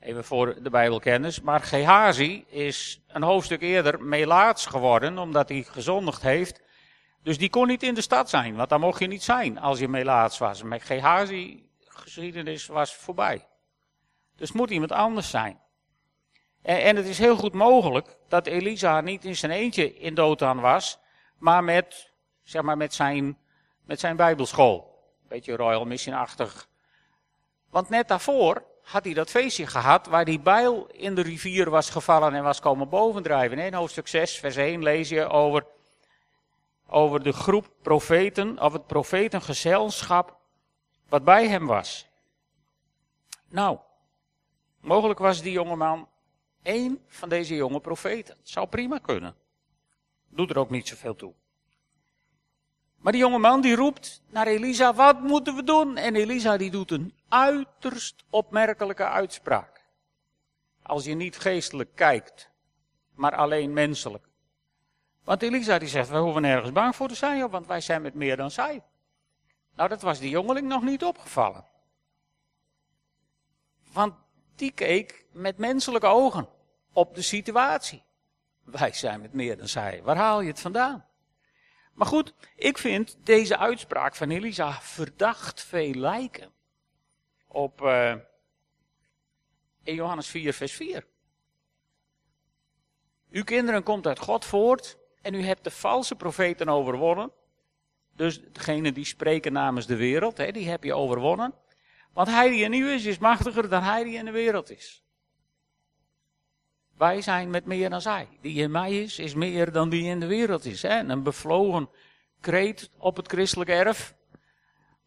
Even 0.00 0.24
voor 0.24 0.62
de 0.62 0.70
Bijbelkennis. 0.70 1.40
Maar 1.40 1.60
Gehazi 1.60 2.44
is 2.48 3.02
een 3.06 3.22
hoofdstuk 3.22 3.60
eerder 3.60 4.02
melaats 4.02 4.66
geworden, 4.66 5.18
omdat 5.18 5.48
hij 5.48 5.62
gezondigd 5.62 6.22
heeft 6.22 6.66
dus 7.28 7.38
die 7.38 7.50
kon 7.50 7.66
niet 7.66 7.82
in 7.82 7.94
de 7.94 8.00
stad 8.00 8.30
zijn, 8.30 8.56
want 8.56 8.68
daar 8.68 8.80
mocht 8.80 8.98
je 8.98 9.06
niet 9.06 9.22
zijn 9.22 9.58
als 9.58 9.78
je 9.78 9.88
melaats 9.88 10.38
was. 10.38 10.62
Met 10.62 10.82
Gehazi 10.82 11.68
geschiedenis 11.78 12.66
was 12.66 12.94
voorbij. 12.94 13.46
Dus 14.36 14.52
moet 14.52 14.70
iemand 14.70 14.92
anders 14.92 15.30
zijn. 15.30 15.60
En, 16.62 16.82
en, 16.82 16.96
het 16.96 17.06
is 17.06 17.18
heel 17.18 17.36
goed 17.36 17.52
mogelijk 17.52 18.16
dat 18.28 18.46
Elisa 18.46 19.00
niet 19.00 19.24
in 19.24 19.36
zijn 19.36 19.52
eentje 19.52 19.94
in 19.94 20.14
Dothan 20.14 20.60
was, 20.60 20.98
maar 21.38 21.64
met, 21.64 22.12
zeg 22.42 22.62
maar, 22.62 22.76
met 22.76 22.94
zijn, 22.94 23.38
met 23.84 24.00
zijn 24.00 24.16
bijbelschool. 24.16 24.96
Beetje 25.28 25.56
Royal 25.56 25.84
Mission-achtig. 25.84 26.68
Want 27.70 27.88
net 27.88 28.08
daarvoor 28.08 28.64
had 28.90 29.04
hij 29.04 29.14
dat 29.14 29.30
feestje 29.30 29.66
gehad 29.66 30.06
waar 30.06 30.24
die 30.24 30.40
bijl 30.40 30.86
in 30.92 31.14
de 31.14 31.22
rivier 31.22 31.70
was 31.70 31.90
gevallen 31.90 32.34
en 32.34 32.42
was 32.42 32.60
komen 32.60 32.88
bovendrijven. 32.88 33.58
In 33.58 33.74
hoofdstuk 33.74 34.08
6, 34.08 34.38
vers 34.38 34.56
1 34.56 34.82
lees 34.82 35.08
je 35.08 35.28
over 35.28 35.66
over 36.86 37.22
de 37.22 37.32
groep 37.32 37.70
profeten, 37.82 38.60
of 38.60 38.72
het 38.72 38.86
profetengezelschap, 38.86 40.36
wat 41.08 41.24
bij 41.24 41.48
hem 41.48 41.66
was. 41.66 42.06
Nou, 43.48 43.78
mogelijk 44.80 45.18
was 45.18 45.42
die 45.42 45.52
jongeman 45.52 46.08
één 46.62 47.00
van 47.06 47.28
deze 47.28 47.54
jonge 47.54 47.80
profeten. 47.80 48.36
Zou 48.42 48.66
prima 48.66 48.98
kunnen. 48.98 49.34
Doet 50.28 50.50
er 50.50 50.58
ook 50.58 50.70
niet 50.70 50.88
zoveel 50.88 51.14
toe. 51.14 51.32
Maar 52.96 53.12
die 53.12 53.20
jongeman 53.20 53.60
die 53.60 53.74
roept 53.74 54.22
naar 54.28 54.46
Elisa, 54.46 54.94
wat 54.94 55.20
moeten 55.20 55.54
we 55.54 55.62
doen? 55.62 55.96
En 55.96 56.16
Elisa 56.16 56.56
die 56.56 56.70
doet 56.70 56.90
een 56.90 57.17
uiterst 57.28 58.24
opmerkelijke 58.30 59.04
uitspraak. 59.04 59.86
Als 60.82 61.04
je 61.04 61.14
niet 61.14 61.38
geestelijk 61.38 61.94
kijkt, 61.94 62.50
maar 63.14 63.34
alleen 63.34 63.72
menselijk. 63.72 64.28
Want 65.24 65.42
Elisa 65.42 65.78
die 65.78 65.88
zegt, 65.88 66.08
we 66.08 66.16
hoeven 66.16 66.42
nergens 66.42 66.72
bang 66.72 66.96
voor 66.96 67.08
te 67.08 67.14
zijn, 67.14 67.50
want 67.50 67.66
wij 67.66 67.80
zijn 67.80 68.02
met 68.02 68.14
meer 68.14 68.36
dan 68.36 68.50
zij. 68.50 68.82
Nou, 69.74 69.88
dat 69.88 70.02
was 70.02 70.18
die 70.18 70.30
jongeling 70.30 70.68
nog 70.68 70.82
niet 70.82 71.04
opgevallen. 71.04 71.64
Want 73.92 74.14
die 74.54 74.72
keek 74.72 75.26
met 75.32 75.58
menselijke 75.58 76.06
ogen 76.06 76.48
op 76.92 77.14
de 77.14 77.22
situatie. 77.22 78.02
Wij 78.64 78.92
zijn 78.92 79.20
met 79.20 79.32
meer 79.32 79.56
dan 79.56 79.68
zij. 79.68 80.02
Waar 80.02 80.16
haal 80.16 80.40
je 80.40 80.48
het 80.48 80.60
vandaan? 80.60 81.06
Maar 81.92 82.06
goed, 82.06 82.34
ik 82.56 82.78
vind 82.78 83.16
deze 83.24 83.58
uitspraak 83.58 84.14
van 84.14 84.30
Elisa 84.30 84.72
verdacht 84.72 85.62
veel 85.62 85.94
lijken 85.94 86.52
op 87.58 87.80
in 89.82 89.94
Johannes 89.94 90.28
4, 90.28 90.52
vers 90.52 90.72
4. 90.72 91.06
Uw 93.30 93.44
kinderen 93.44 93.82
komt 93.82 94.06
uit 94.06 94.18
God 94.18 94.44
voort 94.44 94.98
en 95.22 95.34
u 95.34 95.42
hebt 95.42 95.64
de 95.64 95.70
valse 95.70 96.14
profeten 96.14 96.68
overwonnen. 96.68 97.32
Dus 98.16 98.40
degene 98.52 98.92
die 98.92 99.04
spreken 99.04 99.52
namens 99.52 99.86
de 99.86 99.96
wereld, 99.96 100.36
hè, 100.36 100.52
die 100.52 100.68
heb 100.68 100.84
je 100.84 100.94
overwonnen. 100.94 101.54
Want 102.12 102.28
hij 102.28 102.48
die 102.48 102.64
in 102.64 102.72
u 102.72 102.90
is, 102.90 103.04
is 103.04 103.18
machtiger 103.18 103.68
dan 103.68 103.82
hij 103.82 104.04
die 104.04 104.16
in 104.16 104.24
de 104.24 104.30
wereld 104.30 104.70
is. 104.70 105.04
Wij 106.96 107.20
zijn 107.20 107.50
met 107.50 107.64
meer 107.64 107.90
dan 107.90 108.00
zij. 108.00 108.28
Die 108.40 108.62
in 108.62 108.70
mij 108.70 109.02
is, 109.02 109.18
is 109.18 109.34
meer 109.34 109.72
dan 109.72 109.88
die 109.88 110.04
in 110.04 110.20
de 110.20 110.26
wereld 110.26 110.64
is. 110.64 110.82
Hè? 110.82 110.98
Een 110.98 111.22
bevlogen 111.22 111.90
kreet 112.40 112.90
op 112.96 113.16
het 113.16 113.28
christelijke 113.28 113.72
erf. 113.72 114.14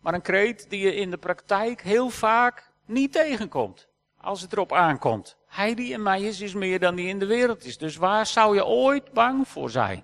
Maar 0.01 0.13
een 0.13 0.21
kreet 0.21 0.69
die 0.69 0.81
je 0.81 0.95
in 0.95 1.11
de 1.11 1.17
praktijk 1.17 1.81
heel 1.81 2.09
vaak 2.09 2.71
niet 2.85 3.11
tegenkomt. 3.11 3.87
Als 4.17 4.41
het 4.41 4.53
erop 4.53 4.73
aankomt. 4.73 5.37
Hij 5.47 5.73
die 5.73 5.93
in 5.93 6.03
mij 6.03 6.21
is, 6.21 6.41
is 6.41 6.53
meer 6.53 6.79
dan 6.79 6.95
die 6.95 7.07
in 7.07 7.19
de 7.19 7.25
wereld 7.25 7.65
is. 7.65 7.77
Dus 7.77 7.95
waar 7.95 8.25
zou 8.25 8.55
je 8.55 8.65
ooit 8.65 9.13
bang 9.13 9.47
voor 9.47 9.69
zijn? 9.69 10.03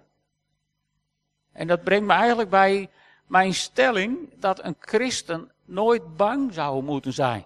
En 1.51 1.67
dat 1.67 1.83
brengt 1.83 2.07
me 2.07 2.13
eigenlijk 2.13 2.49
bij 2.49 2.89
mijn 3.27 3.53
stelling 3.53 4.39
dat 4.39 4.63
een 4.63 4.75
christen 4.79 5.51
nooit 5.65 6.15
bang 6.15 6.53
zou 6.53 6.83
moeten 6.83 7.13
zijn. 7.13 7.45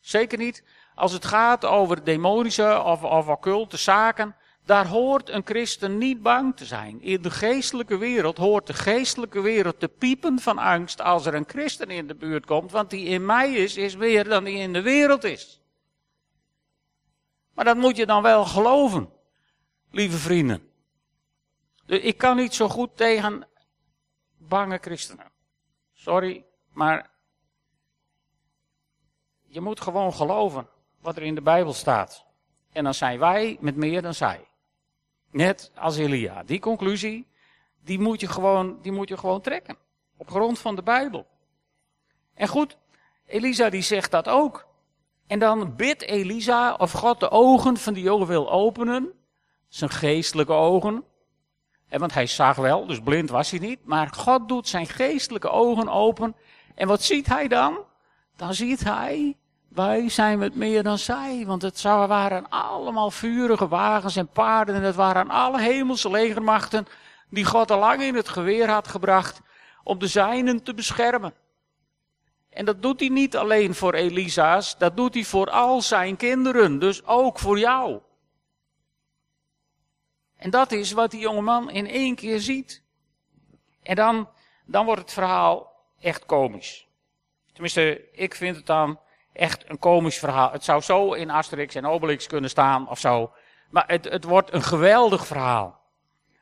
Zeker 0.00 0.38
niet 0.38 0.64
als 0.94 1.12
het 1.12 1.24
gaat 1.24 1.64
over 1.64 2.04
demonische 2.04 2.82
of, 2.82 3.02
of 3.02 3.28
occulte 3.28 3.76
zaken. 3.76 4.34
Daar 4.64 4.86
hoort 4.86 5.28
een 5.28 5.44
christen 5.44 5.98
niet 5.98 6.22
bang 6.22 6.56
te 6.56 6.64
zijn. 6.64 7.02
In 7.02 7.22
de 7.22 7.30
geestelijke 7.30 7.96
wereld 7.96 8.36
hoort 8.36 8.66
de 8.66 8.74
geestelijke 8.74 9.40
wereld 9.40 9.80
te 9.80 9.88
piepen 9.88 10.38
van 10.38 10.58
angst 10.58 11.00
als 11.00 11.26
er 11.26 11.34
een 11.34 11.48
christen 11.48 11.90
in 11.90 12.06
de 12.06 12.14
buurt 12.14 12.46
komt. 12.46 12.70
Want 12.70 12.90
die 12.90 13.04
in 13.04 13.26
mij 13.26 13.52
is, 13.52 13.76
is 13.76 13.96
meer 13.96 14.24
dan 14.24 14.44
die 14.44 14.56
in 14.56 14.72
de 14.72 14.82
wereld 14.82 15.24
is. 15.24 15.60
Maar 17.54 17.64
dat 17.64 17.76
moet 17.76 17.96
je 17.96 18.06
dan 18.06 18.22
wel 18.22 18.44
geloven, 18.44 19.10
lieve 19.90 20.16
vrienden. 20.16 20.70
Ik 21.86 22.18
kan 22.18 22.36
niet 22.36 22.54
zo 22.54 22.68
goed 22.68 22.96
tegen 22.96 23.48
bange 24.38 24.78
christenen. 24.80 25.30
Sorry, 25.92 26.44
maar 26.72 27.10
je 29.46 29.60
moet 29.60 29.80
gewoon 29.80 30.12
geloven 30.12 30.68
wat 31.00 31.16
er 31.16 31.22
in 31.22 31.34
de 31.34 31.42
Bijbel 31.42 31.72
staat. 31.72 32.24
En 32.72 32.84
dan 32.84 32.94
zijn 32.94 33.18
wij 33.18 33.56
met 33.60 33.76
meer 33.76 34.02
dan 34.02 34.14
zij. 34.14 34.48
Net 35.30 35.70
als 35.74 35.96
Elia. 35.96 36.42
Die 36.42 36.60
conclusie, 36.60 37.26
die 37.84 37.98
moet 37.98 38.20
je 38.20 38.28
gewoon, 38.28 38.78
die 38.82 38.92
moet 38.92 39.08
je 39.08 39.16
gewoon 39.16 39.40
trekken. 39.40 39.76
Op 40.16 40.30
grond 40.30 40.58
van 40.58 40.76
de 40.76 40.82
Bijbel. 40.82 41.26
En 42.34 42.48
goed, 42.48 42.76
Elisa 43.26 43.70
die 43.70 43.82
zegt 43.82 44.10
dat 44.10 44.28
ook. 44.28 44.68
En 45.26 45.38
dan 45.38 45.76
bidt 45.76 46.02
Elisa 46.02 46.74
of 46.74 46.92
God 46.92 47.20
de 47.20 47.30
ogen 47.30 47.76
van 47.76 47.92
die 47.92 48.02
jongen 48.02 48.26
wil 48.26 48.50
openen. 48.50 49.12
Zijn 49.68 49.90
geestelijke 49.90 50.52
ogen. 50.52 51.04
En 51.88 52.00
want 52.00 52.14
hij 52.14 52.26
zag 52.26 52.56
wel, 52.56 52.86
dus 52.86 53.00
blind 53.00 53.30
was 53.30 53.50
hij 53.50 53.60
niet. 53.60 53.84
Maar 53.84 54.08
God 54.14 54.48
doet 54.48 54.68
zijn 54.68 54.86
geestelijke 54.86 55.48
ogen 55.48 55.88
open. 55.88 56.36
En 56.74 56.88
wat 56.88 57.02
ziet 57.02 57.26
hij 57.26 57.48
dan? 57.48 57.78
Dan 58.36 58.54
ziet 58.54 58.84
hij, 58.84 59.36
wij 59.70 60.08
zijn 60.08 60.38
met 60.38 60.54
meer 60.54 60.82
dan 60.82 60.98
zij. 60.98 61.44
Want 61.46 61.62
het 61.62 61.82
waren 61.82 62.48
allemaal 62.48 63.10
vurige 63.10 63.68
wagens 63.68 64.16
en 64.16 64.28
paarden. 64.28 64.74
En 64.74 64.82
het 64.82 64.94
waren 64.94 65.30
alle 65.30 65.60
hemelse 65.60 66.10
legermachten 66.10 66.86
die 67.28 67.44
God 67.44 67.70
al 67.70 67.78
lang 67.78 68.02
in 68.02 68.14
het 68.14 68.28
geweer 68.28 68.70
had 68.70 68.88
gebracht 68.88 69.40
om 69.84 69.98
de 69.98 70.06
zijnen 70.06 70.62
te 70.62 70.74
beschermen. 70.74 71.34
En 72.50 72.64
dat 72.64 72.82
doet 72.82 73.00
hij 73.00 73.08
niet 73.08 73.36
alleen 73.36 73.74
voor 73.74 73.94
Elisa's, 73.94 74.78
dat 74.78 74.96
doet 74.96 75.14
hij 75.14 75.24
voor 75.24 75.50
al 75.50 75.82
zijn 75.82 76.16
kinderen, 76.16 76.78
dus 76.78 77.04
ook 77.04 77.38
voor 77.38 77.58
jou. 77.58 78.00
En 80.36 80.50
dat 80.50 80.72
is 80.72 80.92
wat 80.92 81.10
die 81.10 81.20
jongeman 81.20 81.70
in 81.70 81.86
één 81.86 82.14
keer 82.14 82.40
ziet. 82.40 82.82
En 83.82 83.96
dan, 83.96 84.28
dan 84.64 84.84
wordt 84.84 85.00
het 85.00 85.12
verhaal 85.12 85.72
echt 86.00 86.26
komisch. 86.26 86.88
Tenminste, 87.52 88.08
ik 88.12 88.34
vind 88.34 88.56
het 88.56 88.66
dan 88.66 89.00
echt 89.40 89.70
een 89.70 89.78
komisch 89.78 90.18
verhaal. 90.18 90.52
Het 90.52 90.64
zou 90.64 90.80
zo 90.80 91.12
in 91.12 91.30
Asterix 91.30 91.74
en 91.74 91.86
Obelix 91.86 92.26
kunnen 92.26 92.50
staan 92.50 92.88
of 92.88 92.98
zo. 92.98 93.32
Maar 93.70 93.84
het, 93.86 94.04
het 94.04 94.24
wordt 94.24 94.52
een 94.52 94.62
geweldig 94.62 95.26
verhaal. 95.26 95.80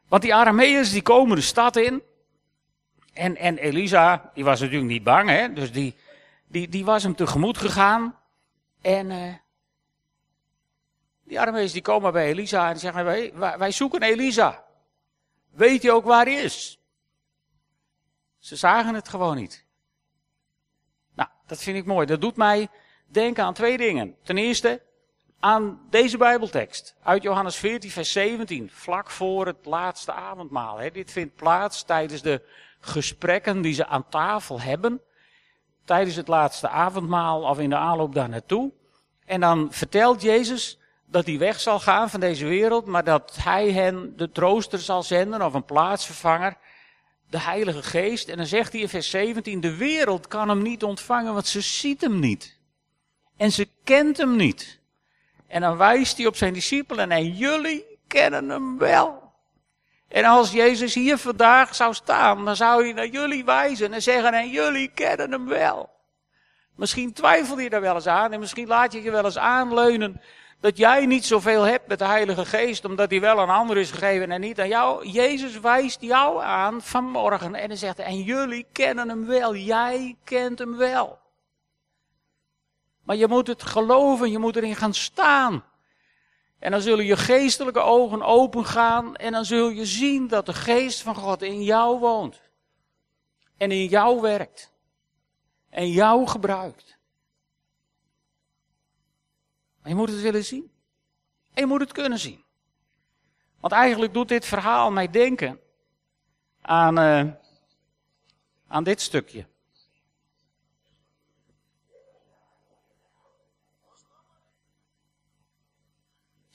Want 0.09 0.23
die 0.23 0.35
Arameërs 0.35 0.90
die 0.90 1.02
komen 1.02 1.37
de 1.37 1.43
stad 1.43 1.76
in. 1.76 2.02
En, 3.12 3.37
en 3.37 3.59
Elisa, 3.59 4.31
die 4.35 4.45
was 4.45 4.61
natuurlijk 4.61 4.90
niet 4.90 5.02
bang, 5.02 5.28
hè? 5.28 5.52
dus 5.52 5.73
die, 5.73 5.95
die, 6.47 6.69
die 6.69 6.85
was 6.85 7.02
hem 7.02 7.14
tegemoet 7.14 7.59
gegaan. 7.59 8.19
En 8.81 9.11
uh, 9.11 9.35
die 11.25 11.40
Arameërs 11.40 11.73
die 11.73 11.83
komen 11.83 12.12
bij 12.12 12.26
Elisa 12.26 12.71
en 12.71 12.78
zeggen, 12.78 13.05
wij, 13.05 13.33
wij 13.35 13.71
zoeken 13.71 14.02
Elisa. 14.02 14.64
Weet 15.50 15.83
je 15.83 15.93
ook 15.93 16.05
waar 16.05 16.25
hij 16.25 16.43
is? 16.43 16.78
Ze 18.38 18.57
zagen 18.57 18.95
het 18.95 19.09
gewoon 19.09 19.37
niet. 19.37 19.64
Nou, 21.14 21.28
dat 21.47 21.62
vind 21.62 21.76
ik 21.76 21.87
mooi. 21.87 22.07
Dat 22.07 22.21
doet 22.21 22.37
mij 22.37 22.69
denken 23.09 23.45
aan 23.45 23.55
twee 23.55 23.77
dingen. 23.77 24.17
Ten 24.23 24.38
eerste 24.38 24.83
aan 25.41 25.81
deze 25.91 26.17
Bijbeltekst 26.17 26.95
uit 27.03 27.23
Johannes 27.23 27.57
14, 27.57 27.91
vers 27.91 28.12
17, 28.12 28.71
vlak 28.73 29.11
voor 29.11 29.47
het 29.47 29.65
laatste 29.65 30.12
avondmaal. 30.12 30.79
Dit 30.93 31.12
vindt 31.12 31.35
plaats 31.35 31.83
tijdens 31.83 32.23
de 32.23 32.43
gesprekken 32.81 33.62
die 33.62 33.75
ze 33.75 33.87
aan 33.87 34.09
tafel 34.09 34.61
hebben, 34.61 35.00
tijdens 35.85 36.17
het 36.17 36.29
laatste 36.29 36.69
avondmaal 36.69 37.43
of 37.43 37.59
in 37.59 37.71
de 37.71 37.77
aanloop 37.77 38.15
daar 38.15 38.29
naartoe. 38.29 38.73
En 39.25 39.41
dan 39.41 39.69
vertelt 39.71 40.23
Jezus 40.23 40.79
dat 41.07 41.27
hij 41.27 41.38
weg 41.38 41.61
zal 41.61 41.81
gaan 41.81 42.11
van 42.11 42.21
deze 42.21 42.47
wereld, 42.47 42.87
maar 42.87 43.05
dat 43.05 43.37
hij 43.41 43.73
hen 43.73 44.17
de 44.17 44.31
trooster 44.31 44.79
zal 44.79 45.03
zenden 45.03 45.43
of 45.43 45.55
een 45.55 45.65
plaatsvervanger, 45.65 46.57
de 47.31 47.41
Heilige 47.41 47.83
Geest. 47.83 48.29
En 48.29 48.37
dan 48.37 48.47
zegt 48.47 48.73
hij 48.73 48.81
in 48.81 48.88
vers 48.88 49.11
17, 49.11 49.61
de 49.61 49.77
wereld 49.77 50.29
kan 50.29 50.49
hem 50.49 50.62
niet 50.62 50.85
ontvangen, 50.85 51.33
want 51.33 51.47
ze 51.47 51.61
ziet 51.61 52.00
hem 52.00 52.19
niet. 52.19 52.58
En 53.38 53.52
ze 53.52 53.68
kent 53.85 54.16
hem 54.16 54.37
niet. 54.37 54.80
En 55.47 55.61
dan 55.61 55.76
wijst 55.76 56.16
hij 56.16 56.26
op 56.26 56.37
zijn 56.37 56.52
discipelen 56.52 57.11
en 57.11 57.37
jullie 57.37 57.85
kennen 58.07 58.49
hem 58.49 58.78
wel. 58.78 59.33
En 60.09 60.25
als 60.25 60.52
Jezus 60.52 60.95
hier 60.95 61.18
vandaag 61.18 61.75
zou 61.75 61.95
staan, 61.95 62.45
dan 62.45 62.57
zou 62.57 62.83
hij 62.83 62.92
naar 62.92 63.07
jullie 63.07 63.45
wijzen 63.45 63.92
en 63.92 64.02
zeggen, 64.02 64.33
en 64.33 64.50
jullie 64.50 64.90
kennen 64.95 65.33
hem 65.33 65.47
wel. 65.47 65.90
Misschien 66.76 67.12
twijfel 67.12 67.59
je 67.59 67.71
daar 67.71 67.80
wel 67.80 67.95
eens 67.95 68.07
aan 68.07 68.33
en 68.33 68.40
misschien 68.40 68.66
laat 68.66 68.92
je 68.92 69.02
je 69.02 69.11
wel 69.11 69.25
eens 69.25 69.38
aanleunen 69.38 70.21
dat 70.61 70.76
jij 70.76 71.07
niet 71.07 71.25
zoveel 71.25 71.62
hebt 71.62 71.88
met 71.88 71.99
de 71.99 72.04
Heilige 72.04 72.45
Geest, 72.45 72.85
omdat 72.85 73.11
hij 73.11 73.21
wel 73.21 73.40
aan 73.40 73.49
anderen 73.49 73.83
is 73.83 73.90
gegeven 73.90 74.30
en 74.30 74.40
niet 74.40 74.61
aan 74.61 74.68
jou. 74.68 75.07
Jezus 75.07 75.61
wijst 75.61 76.00
jou 76.00 76.42
aan 76.42 76.83
vanmorgen 76.83 77.54
en 77.54 77.68
hij 77.68 77.76
zegt, 77.76 77.99
en 77.99 78.23
jullie 78.23 78.66
kennen 78.73 79.09
hem 79.09 79.26
wel, 79.26 79.57
jij 79.57 80.16
kent 80.25 80.59
hem 80.59 80.76
wel. 80.76 81.18
Maar 83.09 83.17
je 83.17 83.29
moet 83.29 83.47
het 83.47 83.62
geloven, 83.62 84.31
je 84.31 84.38
moet 84.38 84.57
erin 84.57 84.77
gaan 84.77 84.95
staan. 84.95 85.65
En 86.59 86.71
dan 86.71 86.81
zullen 86.81 87.05
je 87.05 87.17
geestelijke 87.17 87.81
ogen 87.81 88.23
open 88.23 88.65
gaan 88.65 89.17
en 89.17 89.33
dan 89.33 89.45
zul 89.45 89.69
je 89.69 89.87
zien 89.87 90.27
dat 90.27 90.47
de 90.47 90.55
geest 90.55 91.03
van 91.03 91.15
God 91.15 91.43
in 91.43 91.62
jou 91.62 91.99
woont. 91.99 92.41
En 93.57 93.71
in 93.71 93.87
jou 93.87 94.21
werkt. 94.21 94.73
En 95.71 95.91
jou 95.91 96.27
gebruikt. 96.27 96.99
Maar 99.81 99.88
je 99.91 99.95
moet 99.95 100.11
het 100.11 100.21
willen 100.21 100.45
zien. 100.45 100.71
En 101.55 101.62
je 101.62 101.67
moet 101.67 101.81
het 101.81 101.93
kunnen 101.93 102.19
zien. 102.19 102.45
Want 103.61 103.73
eigenlijk 103.73 104.12
doet 104.12 104.29
dit 104.29 104.47
verhaal 104.47 104.91
mij 104.91 105.11
denken 105.11 105.61
aan, 106.61 106.99
uh, 106.99 107.33
aan 108.67 108.85
dit 108.85 109.00
stukje. 109.00 109.47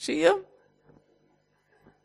Zie 0.04 0.18
je? 0.18 0.42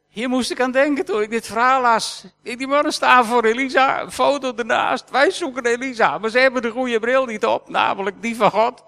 Hier 0.09 0.29
moest 0.29 0.51
ik 0.51 0.61
aan 0.61 0.71
denken 0.71 1.05
toen 1.05 1.23
ik 1.23 1.31
dit 1.31 1.47
verhaal 1.47 1.81
las. 1.81 2.25
Die 2.43 2.67
mannen 2.67 2.93
staan 2.93 3.25
voor 3.25 3.45
Elisa, 3.45 4.01
een 4.01 4.13
foto 4.13 4.55
ernaast. 4.57 5.11
Wij 5.11 5.31
zoeken 5.31 5.67
Elisa, 5.67 6.19
maar 6.19 6.31
ze 6.31 6.39
hebben 6.39 6.63
de 6.63 6.71
goede 6.71 6.99
bril 6.99 7.25
niet 7.25 7.45
op, 7.45 7.69
namelijk 7.69 8.23
die 8.23 8.37
van 8.37 8.51
God. 8.51 8.85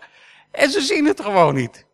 En 0.50 0.70
ze 0.70 0.80
zien 0.80 1.06
het 1.06 1.20
gewoon 1.20 1.54
niet. 1.54 1.86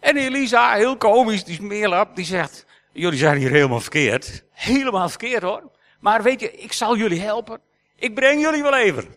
En 0.00 0.16
Elisa, 0.16 0.72
heel 0.72 0.96
komisch, 0.96 1.44
die 1.44 1.54
smeerlap, 1.54 2.16
die 2.16 2.24
zegt, 2.24 2.66
Jullie 2.92 3.18
zijn 3.18 3.38
hier 3.38 3.50
helemaal 3.50 3.80
verkeerd. 3.80 4.44
Helemaal 4.50 5.08
verkeerd 5.08 5.42
hoor. 5.42 5.70
Maar 6.00 6.22
weet 6.22 6.40
je, 6.40 6.52
ik 6.52 6.72
zal 6.72 6.96
jullie 6.96 7.20
helpen. 7.20 7.60
Ik 7.96 8.14
breng 8.14 8.40
jullie 8.40 8.62
wel 8.62 8.76
even. 8.76 9.14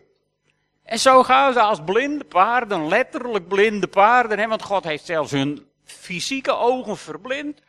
En 0.84 0.98
zo 0.98 1.22
gaan 1.22 1.52
ze 1.52 1.60
als 1.60 1.84
blinde 1.84 2.24
paarden, 2.24 2.88
letterlijk 2.88 3.48
blinde 3.48 3.88
paarden, 3.88 4.38
hè, 4.38 4.48
want 4.48 4.62
God 4.62 4.84
heeft 4.84 5.04
zelfs 5.04 5.30
hun 5.30 5.72
fysieke 5.84 6.52
ogen 6.52 6.96
verblind. 6.96 7.60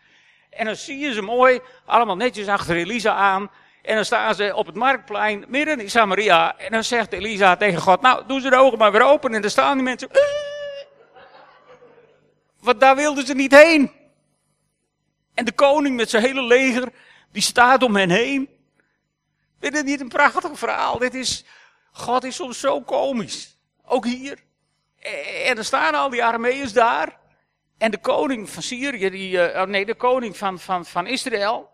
En 0.50 0.65
dan 0.65 0.75
zie 0.75 0.98
je 0.98 1.13
ze 1.13 1.22
mooi, 1.22 1.60
allemaal 1.86 2.15
netjes 2.15 2.48
achter 2.48 2.75
Elisa 2.75 3.13
aan. 3.13 3.51
En 3.81 3.95
dan 3.95 4.05
staan 4.05 4.36
ze 4.36 4.55
op 4.55 4.65
het 4.65 4.75
marktplein, 4.75 5.45
midden 5.48 5.79
in 5.79 5.89
Samaria. 5.89 6.57
En 6.57 6.72
dan 6.72 6.84
zegt 6.84 7.13
Elisa 7.13 7.55
tegen 7.55 7.81
God, 7.81 8.01
nou, 8.01 8.25
doe 8.27 8.41
ze 8.41 8.50
de 8.50 8.55
ogen 8.55 8.77
maar 8.77 8.91
weer 8.91 9.01
open. 9.01 9.34
En 9.34 9.41
dan 9.41 9.51
staan 9.51 9.74
die 9.74 9.84
mensen... 9.84 10.10
Want 12.60 12.79
daar 12.79 12.95
wilden 12.95 13.25
ze 13.25 13.34
niet 13.34 13.51
heen. 13.51 13.91
En 15.34 15.45
de 15.45 15.51
koning 15.51 15.95
met 15.95 16.10
zijn 16.10 16.24
hele 16.24 16.43
leger, 16.43 16.91
die 17.31 17.41
staat 17.41 17.84
om 17.84 17.95
hen 17.95 18.10
heen. 18.10 18.50
Dit 19.60 19.84
niet 19.84 20.01
een 20.01 20.07
prachtig 20.07 20.57
verhaal. 20.57 20.98
Dit 20.98 21.13
is, 21.13 21.45
God 21.91 22.24
is 22.24 22.36
soms 22.36 22.60
zo 22.60 22.81
komisch. 22.81 23.57
Ook 23.86 24.05
hier. 24.05 24.39
En 25.45 25.57
er 25.57 25.65
staan 25.65 25.95
al 25.95 26.10
die 26.10 26.24
Arameërs 26.24 26.74
daar. 26.74 27.17
En 27.77 27.91
de 27.91 27.98
koning 27.98 28.50
van 28.50 28.63
Syrië, 28.63 29.10
die, 29.10 29.32
uh, 29.32 29.63
nee, 29.63 29.86
de 29.86 29.96
koning 29.96 30.38
van, 30.38 30.60
van, 30.60 30.86
van 30.86 31.08
Israël. 31.08 31.74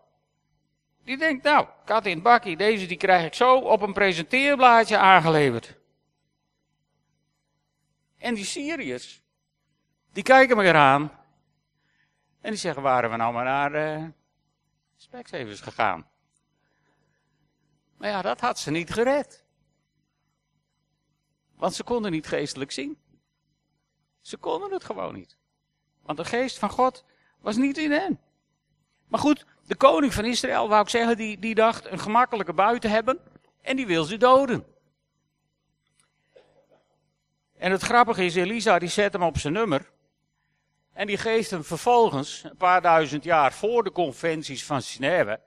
Die 1.04 1.18
denkt, 1.18 1.44
nou, 1.44 1.68
kat 1.86 2.06
in 2.06 2.14
het 2.14 2.24
bakkie, 2.24 2.58
deze 2.58 2.86
die 2.86 2.98
krijg 2.98 3.26
ik 3.26 3.34
zo 3.34 3.58
op 3.58 3.82
een 3.82 3.94
presenteerblaadje 3.94 4.98
aangeleverd. 4.98 5.78
En 8.18 8.34
die 8.34 8.46
Syriërs, 8.46 9.22
die 10.12 10.24
kijken 10.24 10.58
me 10.58 10.64
eraan. 10.64 11.12
En 12.42 12.50
die 12.50 12.60
zeggen, 12.60 12.84
waren 12.84 13.10
we 13.10 13.16
nou 13.16 13.34
maar 13.34 13.44
naar 13.44 13.76
uh, 13.76 14.08
gegaan? 15.62 16.10
Maar 17.98 18.10
ja, 18.10 18.22
dat 18.22 18.40
had 18.40 18.60
ze 18.60 18.72
niet 18.72 18.94
gered. 18.94 19.44
Want 21.56 21.74
ze 21.74 21.84
konden 21.84 22.12
niet 22.12 22.28
geestelijk 22.28 22.72
zien. 22.72 22.98
Ze 24.22 24.38
konden 24.38 24.72
het 24.72 24.84
gewoon 24.84 25.14
niet. 25.14 25.38
Want 26.06 26.18
de 26.18 26.26
geest 26.26 26.58
van 26.58 26.70
God 26.70 27.04
was 27.40 27.56
niet 27.56 27.78
in 27.78 27.92
hen. 27.92 28.20
Maar 29.08 29.20
goed, 29.20 29.46
de 29.68 29.76
koning 29.76 30.14
van 30.14 30.26
Israël, 30.26 30.70
wou 30.70 30.82
ik 30.82 30.90
zeggen, 30.90 31.18
die, 31.18 31.40
die 31.40 31.56
dacht 31.56 31.86
een 31.86 32.00
gemakkelijke 32.00 32.54
buiten 32.54 32.90
hebben. 32.90 33.20
En 33.62 33.76
die 33.76 33.88
wil 33.88 34.04
ze 34.04 34.18
doden. 34.18 34.66
En 37.58 37.72
het 37.72 37.82
grappige 37.82 38.26
is, 38.26 38.36
Elisa 38.36 38.80
die 38.80 38.90
zet 38.90 39.14
hem 39.14 39.24
op 39.24 39.38
zijn 39.38 39.54
nummer. 39.54 39.90
En 40.94 41.08
die 41.08 41.18
geeft 41.18 41.50
hem 41.52 41.64
vervolgens, 41.64 42.44
een 42.44 42.58
paar 42.58 42.82
duizend 42.82 43.24
jaar 43.24 43.54
voor 43.54 43.84
de 43.84 43.92
conventies 43.92 44.66
van 44.66 44.82
Genève, 44.82 45.40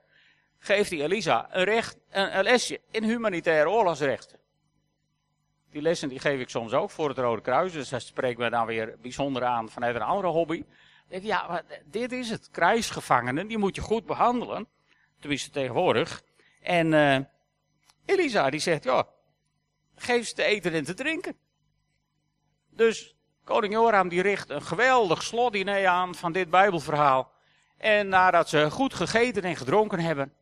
geeft 0.59 0.89
hij 0.89 1.01
Elisa 1.01 1.47
een, 1.51 1.63
recht, 1.63 1.97
een, 2.09 2.43
lesje 2.43 2.81
in 2.91 3.03
humanitaire 3.03 3.69
oorlogsrechten. 3.69 4.39
Die 5.75 5.83
lessen 5.83 6.09
die 6.09 6.19
geef 6.19 6.39
ik 6.39 6.49
soms 6.49 6.73
ook 6.73 6.91
voor 6.91 7.09
het 7.09 7.17
Rode 7.17 7.41
Kruis, 7.41 7.71
dus 7.71 7.89
dat 7.89 8.01
spreekt 8.01 8.39
me 8.39 8.49
dan 8.49 8.65
weer 8.65 8.95
bijzonder 9.01 9.43
aan 9.43 9.69
vanuit 9.69 9.95
een 9.95 10.01
andere 10.01 10.27
hobby. 10.27 10.65
Denk 11.07 11.21
ik, 11.21 11.27
ja, 11.27 11.63
dit 11.85 12.11
is 12.11 12.29
het. 12.29 12.49
Krijgsgevangenen, 12.51 13.47
die 13.47 13.57
moet 13.57 13.75
je 13.75 13.81
goed 13.81 14.05
behandelen. 14.05 14.67
Tenminste 15.19 15.49
tegenwoordig. 15.49 16.23
En 16.61 16.91
uh, 16.91 17.17
Elisa 18.05 18.49
die 18.49 18.59
zegt, 18.59 18.83
ja, 18.83 19.07
geef 19.95 20.27
ze 20.27 20.33
te 20.33 20.43
eten 20.43 20.73
en 20.73 20.83
te 20.83 20.93
drinken. 20.93 21.37
Dus 22.69 23.15
koning 23.43 23.73
Joram 23.73 24.09
die 24.09 24.21
richt 24.21 24.49
een 24.49 24.61
geweldig 24.61 25.23
slotdiner 25.23 25.87
aan 25.87 26.15
van 26.15 26.31
dit 26.31 26.49
bijbelverhaal. 26.49 27.31
En 27.77 28.07
nadat 28.07 28.49
ze 28.49 28.71
goed 28.71 28.93
gegeten 28.93 29.43
en 29.43 29.55
gedronken 29.55 29.99
hebben, 29.99 30.33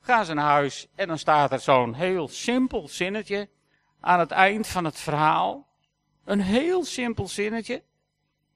gaan 0.00 0.24
ze 0.24 0.34
naar 0.34 0.50
huis. 0.50 0.88
En 0.94 1.08
dan 1.08 1.18
staat 1.18 1.52
er 1.52 1.60
zo'n 1.60 1.94
heel 1.94 2.28
simpel 2.28 2.88
zinnetje 2.88 3.48
aan 4.00 4.18
het 4.18 4.30
eind 4.30 4.66
van 4.66 4.84
het 4.84 4.98
verhaal. 4.98 5.68
Een 6.24 6.40
heel 6.40 6.84
simpel 6.84 7.28
zinnetje. 7.28 7.82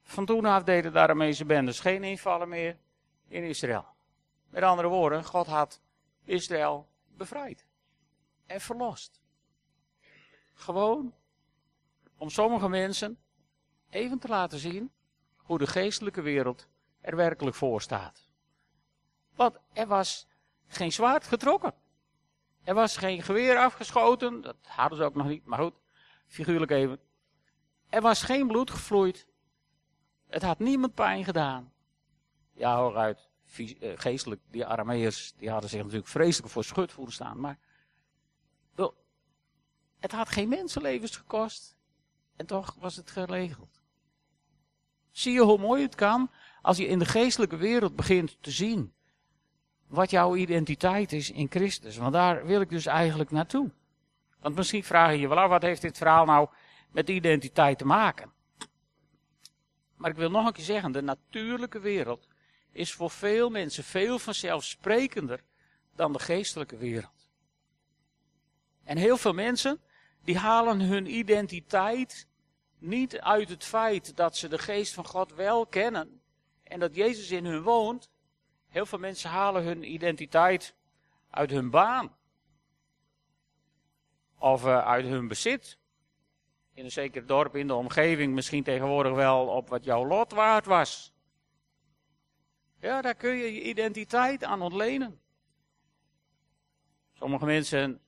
Van 0.03 0.25
toen 0.25 0.45
af 0.45 0.63
deden 0.63 0.93
de 0.93 0.99
Aramese 0.99 1.45
bendes 1.45 1.79
geen 1.79 2.03
invallen 2.03 2.49
meer 2.49 2.77
in 3.27 3.43
Israël. 3.43 3.85
Met 4.49 4.63
andere 4.63 4.87
woorden, 4.87 5.23
God 5.23 5.47
had 5.47 5.81
Israël 6.23 6.87
bevrijd 7.17 7.65
en 8.45 8.61
verlost. 8.61 9.21
Gewoon 10.53 11.13
om 12.17 12.29
sommige 12.29 12.69
mensen 12.69 13.19
even 13.89 14.19
te 14.19 14.27
laten 14.27 14.59
zien 14.59 14.91
hoe 15.37 15.57
de 15.57 15.67
geestelijke 15.67 16.21
wereld 16.21 16.67
er 17.01 17.15
werkelijk 17.15 17.55
voor 17.55 17.81
staat. 17.81 18.27
Want 19.35 19.57
er 19.73 19.87
was 19.87 20.27
geen 20.67 20.91
zwaard 20.91 21.27
getrokken. 21.27 21.73
Er 22.65 22.73
was 22.73 22.97
geen 22.97 23.21
geweer 23.21 23.57
afgeschoten, 23.57 24.41
dat 24.41 24.55
hadden 24.61 24.97
ze 24.97 25.03
ook 25.03 25.15
nog 25.15 25.27
niet, 25.27 25.45
maar 25.45 25.59
goed, 25.59 25.73
figuurlijk 26.27 26.71
even. 26.71 26.99
Er 27.89 28.01
was 28.01 28.23
geen 28.23 28.47
bloed 28.47 28.71
gevloeid. 28.71 29.27
Het 30.27 30.41
had 30.41 30.59
niemand 30.59 30.93
pijn 30.93 31.23
gedaan. 31.23 31.73
Ja, 32.53 32.77
hooruit, 32.77 33.29
eh, 33.57 33.91
geestelijk, 33.95 34.41
die 34.51 34.65
Arameërs, 34.65 35.33
die 35.37 35.49
hadden 35.49 35.69
zich 35.69 35.79
natuurlijk 35.79 36.07
vreselijk 36.07 36.51
voor 36.51 36.63
schut 36.63 36.91
voelen 36.91 37.13
staan, 37.13 37.39
maar 37.39 37.59
het 40.05 40.13
had 40.13 40.29
geen 40.29 40.49
mensenlevens 40.49 41.17
gekost. 41.17 41.75
En 42.35 42.45
toch 42.45 42.75
was 42.79 42.95
het 42.95 43.11
geregeld. 43.11 43.81
Zie 45.11 45.33
je 45.33 45.41
hoe 45.41 45.57
mooi 45.57 45.81
het 45.81 45.95
kan 45.95 46.31
als 46.61 46.77
je 46.77 46.87
in 46.87 46.99
de 46.99 47.05
geestelijke 47.05 47.55
wereld 47.55 47.95
begint 47.95 48.37
te 48.41 48.51
zien 48.51 48.93
wat 49.87 50.09
jouw 50.09 50.35
identiteit 50.35 51.11
is 51.11 51.31
in 51.31 51.47
Christus. 51.49 51.97
Want 51.97 52.13
daar 52.13 52.45
wil 52.45 52.61
ik 52.61 52.69
dus 52.69 52.85
eigenlijk 52.85 53.31
naartoe. 53.31 53.71
Want 54.39 54.55
misschien 54.55 54.83
vraag 54.83 55.11
je 55.11 55.19
je 55.19 55.27
wel 55.27 55.39
af, 55.39 55.49
wat 55.49 55.61
heeft 55.61 55.81
dit 55.81 55.97
verhaal 55.97 56.25
nou 56.25 56.49
met 56.91 57.09
identiteit 57.09 57.77
te 57.77 57.85
maken? 57.85 58.31
Maar 59.95 60.11
ik 60.11 60.17
wil 60.17 60.29
nog 60.29 60.45
een 60.45 60.53
keer 60.53 60.63
zeggen, 60.63 60.91
de 60.91 61.01
natuurlijke 61.01 61.79
wereld 61.79 62.27
is 62.71 62.93
voor 62.93 63.09
veel 63.09 63.49
mensen 63.49 63.83
veel 63.83 64.19
vanzelfsprekender 64.19 65.43
dan 65.95 66.13
de 66.13 66.19
geestelijke 66.19 66.77
wereld. 66.77 67.29
En 68.83 68.97
heel 68.97 69.17
veel 69.17 69.33
mensen, 69.33 69.81
die 70.23 70.37
halen 70.37 70.79
hun 70.79 71.15
identiteit 71.15 72.27
niet 72.77 73.19
uit 73.19 73.49
het 73.49 73.63
feit 73.63 74.15
dat 74.15 74.37
ze 74.37 74.47
de 74.47 74.57
geest 74.57 74.93
van 74.93 75.05
God 75.05 75.33
wel 75.33 75.65
kennen 75.65 76.21
en 76.63 76.79
dat 76.79 76.95
Jezus 76.95 77.31
in 77.31 77.45
hun 77.45 77.61
woont, 77.61 78.09
Heel 78.75 78.85
veel 78.85 78.99
mensen 78.99 79.29
halen 79.29 79.63
hun 79.63 79.91
identiteit 79.93 80.75
uit 81.29 81.49
hun 81.49 81.69
baan. 81.69 82.15
Of 84.39 84.65
uh, 84.65 84.85
uit 84.85 85.05
hun 85.05 85.27
bezit. 85.27 85.77
In 86.73 86.83
een 86.83 86.91
zeker 86.91 87.25
dorp 87.25 87.55
in 87.55 87.67
de 87.67 87.73
omgeving 87.73 88.33
misschien 88.33 88.63
tegenwoordig 88.63 89.13
wel 89.13 89.47
op 89.47 89.69
wat 89.69 89.83
jouw 89.83 90.05
lot 90.05 90.31
waard 90.31 90.65
was. 90.65 91.13
Ja, 92.79 93.01
daar 93.01 93.15
kun 93.15 93.35
je 93.35 93.53
je 93.53 93.61
identiteit 93.61 94.43
aan 94.43 94.61
ontlenen. 94.61 95.21
Sommige 97.13 97.45
mensen 97.45 98.01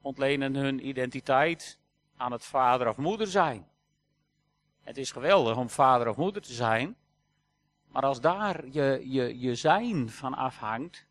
ontlenen 0.00 0.54
hun 0.54 0.86
identiteit 0.86 1.78
aan 2.16 2.32
het 2.32 2.44
vader 2.44 2.88
of 2.88 2.96
moeder 2.96 3.26
zijn. 3.26 3.68
Het 4.80 4.96
is 4.96 5.10
geweldig 5.10 5.56
om 5.56 5.70
vader 5.70 6.08
of 6.08 6.16
moeder 6.16 6.42
te 6.42 6.52
zijn. 6.52 6.96
Maar 7.96 8.04
als 8.04 8.20
daar 8.20 8.66
je, 8.66 9.02
je, 9.04 9.38
je 9.38 9.54
zijn 9.54 10.10
van 10.10 10.34
afhangt, 10.34 11.06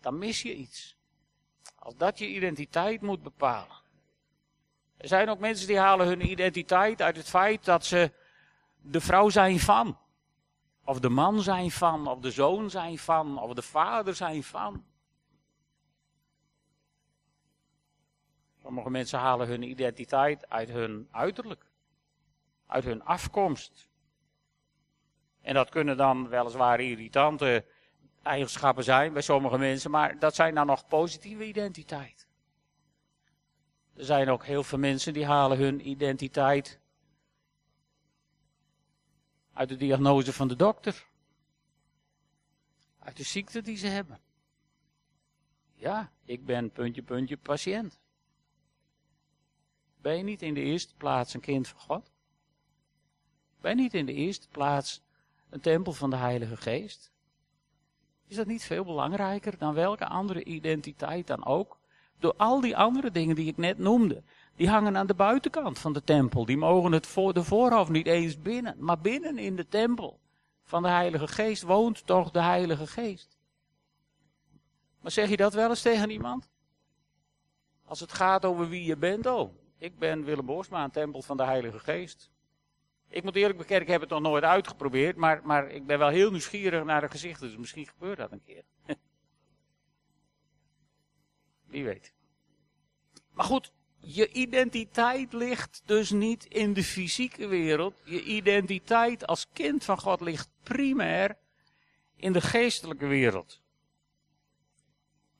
dan 0.00 0.18
mis 0.18 0.42
je 0.42 0.54
iets. 0.54 0.96
Als 1.78 1.96
dat 1.96 2.18
je 2.18 2.28
identiteit 2.28 3.00
moet 3.00 3.22
bepalen. 3.22 3.76
Er 4.96 5.08
zijn 5.08 5.28
ook 5.28 5.38
mensen 5.38 5.66
die 5.66 5.78
halen 5.78 6.06
hun 6.06 6.30
identiteit 6.30 7.02
uit 7.02 7.16
het 7.16 7.28
feit 7.28 7.64
dat 7.64 7.84
ze 7.84 8.12
de 8.80 9.00
vrouw 9.00 9.28
zijn 9.28 9.60
van. 9.60 9.98
Of 10.84 11.00
de 11.00 11.08
man 11.08 11.42
zijn 11.42 11.70
van, 11.70 12.06
of 12.06 12.18
de 12.18 12.30
zoon 12.30 12.70
zijn 12.70 12.98
van, 12.98 13.38
of 13.38 13.54
de 13.54 13.62
vader 13.62 14.14
zijn 14.14 14.42
van. 14.42 14.84
Sommige 18.62 18.90
mensen 18.90 19.18
halen 19.18 19.46
hun 19.46 19.62
identiteit 19.62 20.50
uit 20.50 20.68
hun 20.68 21.08
uiterlijk, 21.10 21.64
uit 22.66 22.84
hun 22.84 23.04
afkomst. 23.04 23.92
En 25.44 25.54
dat 25.54 25.68
kunnen 25.68 25.96
dan 25.96 26.28
weliswaar 26.28 26.80
irritante 26.80 27.64
eigenschappen 28.22 28.84
zijn 28.84 29.12
bij 29.12 29.22
sommige 29.22 29.58
mensen, 29.58 29.90
maar 29.90 30.18
dat 30.18 30.34
zijn 30.34 30.54
dan 30.54 30.66
nog 30.66 30.86
positieve 30.86 31.46
identiteit. 31.46 32.26
Er 33.94 34.04
zijn 34.04 34.28
ook 34.28 34.44
heel 34.44 34.62
veel 34.62 34.78
mensen 34.78 35.12
die 35.12 35.26
halen 35.26 35.58
hun 35.58 35.88
identiteit 35.88 36.80
uit 39.52 39.68
de 39.68 39.76
diagnose 39.76 40.32
van 40.32 40.48
de 40.48 40.56
dokter. 40.56 41.06
Uit 42.98 43.16
de 43.16 43.24
ziekte 43.24 43.62
die 43.62 43.76
ze 43.76 43.86
hebben. 43.86 44.20
Ja, 45.74 46.12
ik 46.24 46.44
ben 46.44 46.70
puntje, 46.70 47.02
puntje 47.02 47.36
patiënt. 47.36 48.00
Ben 49.96 50.16
je 50.16 50.22
niet 50.22 50.42
in 50.42 50.54
de 50.54 50.60
eerste 50.60 50.94
plaats 50.94 51.34
een 51.34 51.40
kind 51.40 51.68
van 51.68 51.80
God? 51.80 52.12
Ben 53.60 53.76
je 53.76 53.82
niet 53.82 53.94
in 53.94 54.06
de 54.06 54.12
eerste 54.12 54.48
plaats 54.48 55.02
een 55.54 55.60
tempel 55.60 55.92
van 55.92 56.10
de 56.10 56.16
Heilige 56.16 56.56
Geest? 56.56 57.12
Is 58.26 58.36
dat 58.36 58.46
niet 58.46 58.64
veel 58.64 58.84
belangrijker 58.84 59.58
dan 59.58 59.74
welke 59.74 60.06
andere 60.06 60.44
identiteit 60.44 61.26
dan 61.26 61.44
ook? 61.44 61.78
Door 62.18 62.34
al 62.36 62.60
die 62.60 62.76
andere 62.76 63.10
dingen 63.10 63.34
die 63.34 63.46
ik 63.46 63.56
net 63.56 63.78
noemde. 63.78 64.22
Die 64.56 64.68
hangen 64.68 64.96
aan 64.96 65.06
de 65.06 65.14
buitenkant 65.14 65.78
van 65.78 65.92
de 65.92 66.04
tempel. 66.04 66.44
Die 66.44 66.56
mogen 66.56 66.92
het 66.92 67.06
voor 67.06 67.34
de 67.34 67.44
voorhoofd 67.44 67.90
niet 67.90 68.06
eens 68.06 68.42
binnen. 68.42 68.76
Maar 68.78 68.98
binnen 68.98 69.38
in 69.38 69.56
de 69.56 69.68
tempel 69.68 70.18
van 70.62 70.82
de 70.82 70.88
Heilige 70.88 71.28
Geest 71.28 71.62
woont 71.62 72.06
toch 72.06 72.30
de 72.30 72.42
Heilige 72.42 72.86
Geest. 72.86 73.38
Maar 75.00 75.10
zeg 75.10 75.28
je 75.28 75.36
dat 75.36 75.54
wel 75.54 75.68
eens 75.68 75.82
tegen 75.82 76.10
iemand? 76.10 76.48
Als 77.84 78.00
het 78.00 78.12
gaat 78.12 78.44
over 78.44 78.68
wie 78.68 78.84
je 78.84 78.96
bent, 78.96 79.26
oh, 79.26 79.54
ik 79.78 79.98
ben 79.98 80.24
Willem 80.24 80.46
Borsma, 80.46 80.84
een 80.84 80.90
tempel 80.90 81.22
van 81.22 81.36
de 81.36 81.44
Heilige 81.44 81.78
Geest. 81.78 82.30
Ik 83.14 83.22
moet 83.22 83.36
eerlijk 83.36 83.58
bekennen, 83.58 83.86
ik 83.86 83.92
heb 83.92 84.00
het 84.00 84.10
nog 84.10 84.20
nooit 84.20 84.44
uitgeprobeerd, 84.44 85.16
maar, 85.16 85.40
maar 85.44 85.70
ik 85.70 85.86
ben 85.86 85.98
wel 85.98 86.08
heel 86.08 86.30
nieuwsgierig 86.30 86.84
naar 86.84 87.00
de 87.00 87.08
gezichten, 87.08 87.46
dus 87.48 87.56
misschien 87.56 87.86
gebeurt 87.86 88.18
dat 88.18 88.32
een 88.32 88.42
keer. 88.44 88.64
Wie 91.70 91.84
weet. 91.84 92.12
Maar 93.30 93.44
goed, 93.44 93.72
je 93.98 94.32
identiteit 94.32 95.32
ligt 95.32 95.82
dus 95.84 96.10
niet 96.10 96.44
in 96.44 96.72
de 96.72 96.82
fysieke 96.82 97.46
wereld. 97.46 97.94
Je 98.04 98.22
identiteit 98.22 99.26
als 99.26 99.46
kind 99.52 99.84
van 99.84 99.98
God 99.98 100.20
ligt 100.20 100.48
primair 100.62 101.36
in 102.16 102.32
de 102.32 102.40
geestelijke 102.40 103.06
wereld. 103.06 103.60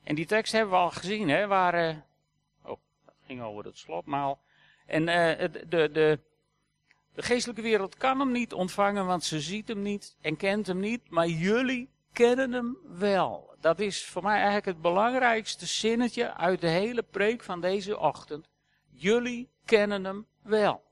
En 0.02 0.14
die 0.14 0.26
tekst 0.26 0.52
hebben 0.52 0.70
we 0.70 0.80
al 0.80 0.90
gezien, 0.90 1.28
hè, 1.28 1.46
waar. 1.46 1.88
Uh, 1.88 1.96
oh, 2.62 2.78
dat 3.04 3.14
ging 3.26 3.42
over 3.42 3.64
het 3.64 3.78
slotmaal. 3.78 4.42
En 4.86 5.00
uh, 5.00 5.48
de, 5.68 5.90
de, 5.90 6.18
de, 7.14 7.22
geestelijke 7.22 7.62
wereld 7.62 7.96
kan 7.96 8.18
hem 8.18 8.32
niet 8.32 8.52
ontvangen, 8.52 9.06
want 9.06 9.24
ze 9.24 9.40
ziet 9.40 9.68
hem 9.68 9.82
niet 9.82 10.16
en 10.20 10.36
kent 10.36 10.66
hem 10.66 10.80
niet. 10.80 11.10
Maar 11.10 11.26
jullie 11.26 11.90
kennen 12.12 12.52
hem 12.52 12.78
wel. 12.82 13.54
Dat 13.60 13.80
is 13.80 14.04
voor 14.04 14.22
mij 14.22 14.34
eigenlijk 14.34 14.66
het 14.66 14.80
belangrijkste 14.80 15.66
zinnetje 15.66 16.34
uit 16.34 16.60
de 16.60 16.68
hele 16.68 17.02
preek 17.02 17.42
van 17.42 17.60
deze 17.60 17.98
ochtend. 17.98 18.48
Jullie 18.90 19.50
kennen 19.64 20.04
hem 20.04 20.26
wel. 20.42 20.82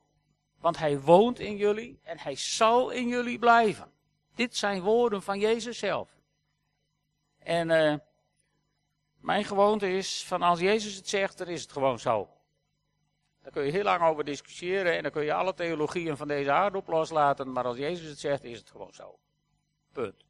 Want 0.61 0.79
hij 0.79 1.01
woont 1.01 1.39
in 1.39 1.57
jullie 1.57 2.01
en 2.03 2.19
hij 2.19 2.37
zal 2.37 2.91
in 2.91 3.09
jullie 3.09 3.39
blijven. 3.39 3.91
Dit 4.35 4.57
zijn 4.57 4.83
woorden 4.83 5.23
van 5.23 5.39
Jezus 5.39 5.79
zelf. 5.79 6.11
En 7.39 7.71
uh, 7.71 7.95
mijn 9.21 9.45
gewoonte 9.45 9.93
is 9.93 10.25
van 10.27 10.43
als 10.43 10.61
Jezus 10.61 10.95
het 10.95 11.09
zegt, 11.09 11.39
dan 11.39 11.47
is 11.47 11.63
het 11.63 11.73
gewoon 11.73 11.99
zo. 11.99 12.29
Daar 13.43 13.53
kun 13.53 13.65
je 13.65 13.71
heel 13.71 13.83
lang 13.83 14.03
over 14.03 14.25
discussiëren 14.25 14.97
en 14.97 15.03
dan 15.03 15.13
kun 15.13 15.25
je 15.25 15.35
alle 15.35 15.55
theologieën 15.55 16.17
van 16.17 16.29
deze 16.29 16.51
aarde 16.51 16.79
op 16.79 16.89
loslaten. 16.89 17.53
Maar 17.53 17.65
als 17.65 17.77
Jezus 17.77 18.09
het 18.09 18.19
zegt, 18.19 18.45
is 18.45 18.59
het 18.59 18.71
gewoon 18.71 18.93
zo. 18.93 19.19
Punt. 19.93 20.25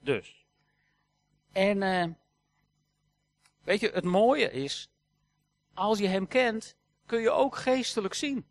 Dus. 0.00 0.46
En 1.52 1.82
uh, 1.82 2.04
weet 3.64 3.80
je, 3.80 3.90
het 3.90 4.04
mooie 4.04 4.50
is, 4.50 4.90
als 5.74 5.98
je 5.98 6.06
hem 6.06 6.28
kent, 6.28 6.76
kun 7.06 7.20
je 7.20 7.30
ook 7.30 7.56
geestelijk 7.56 8.14
zien. 8.14 8.46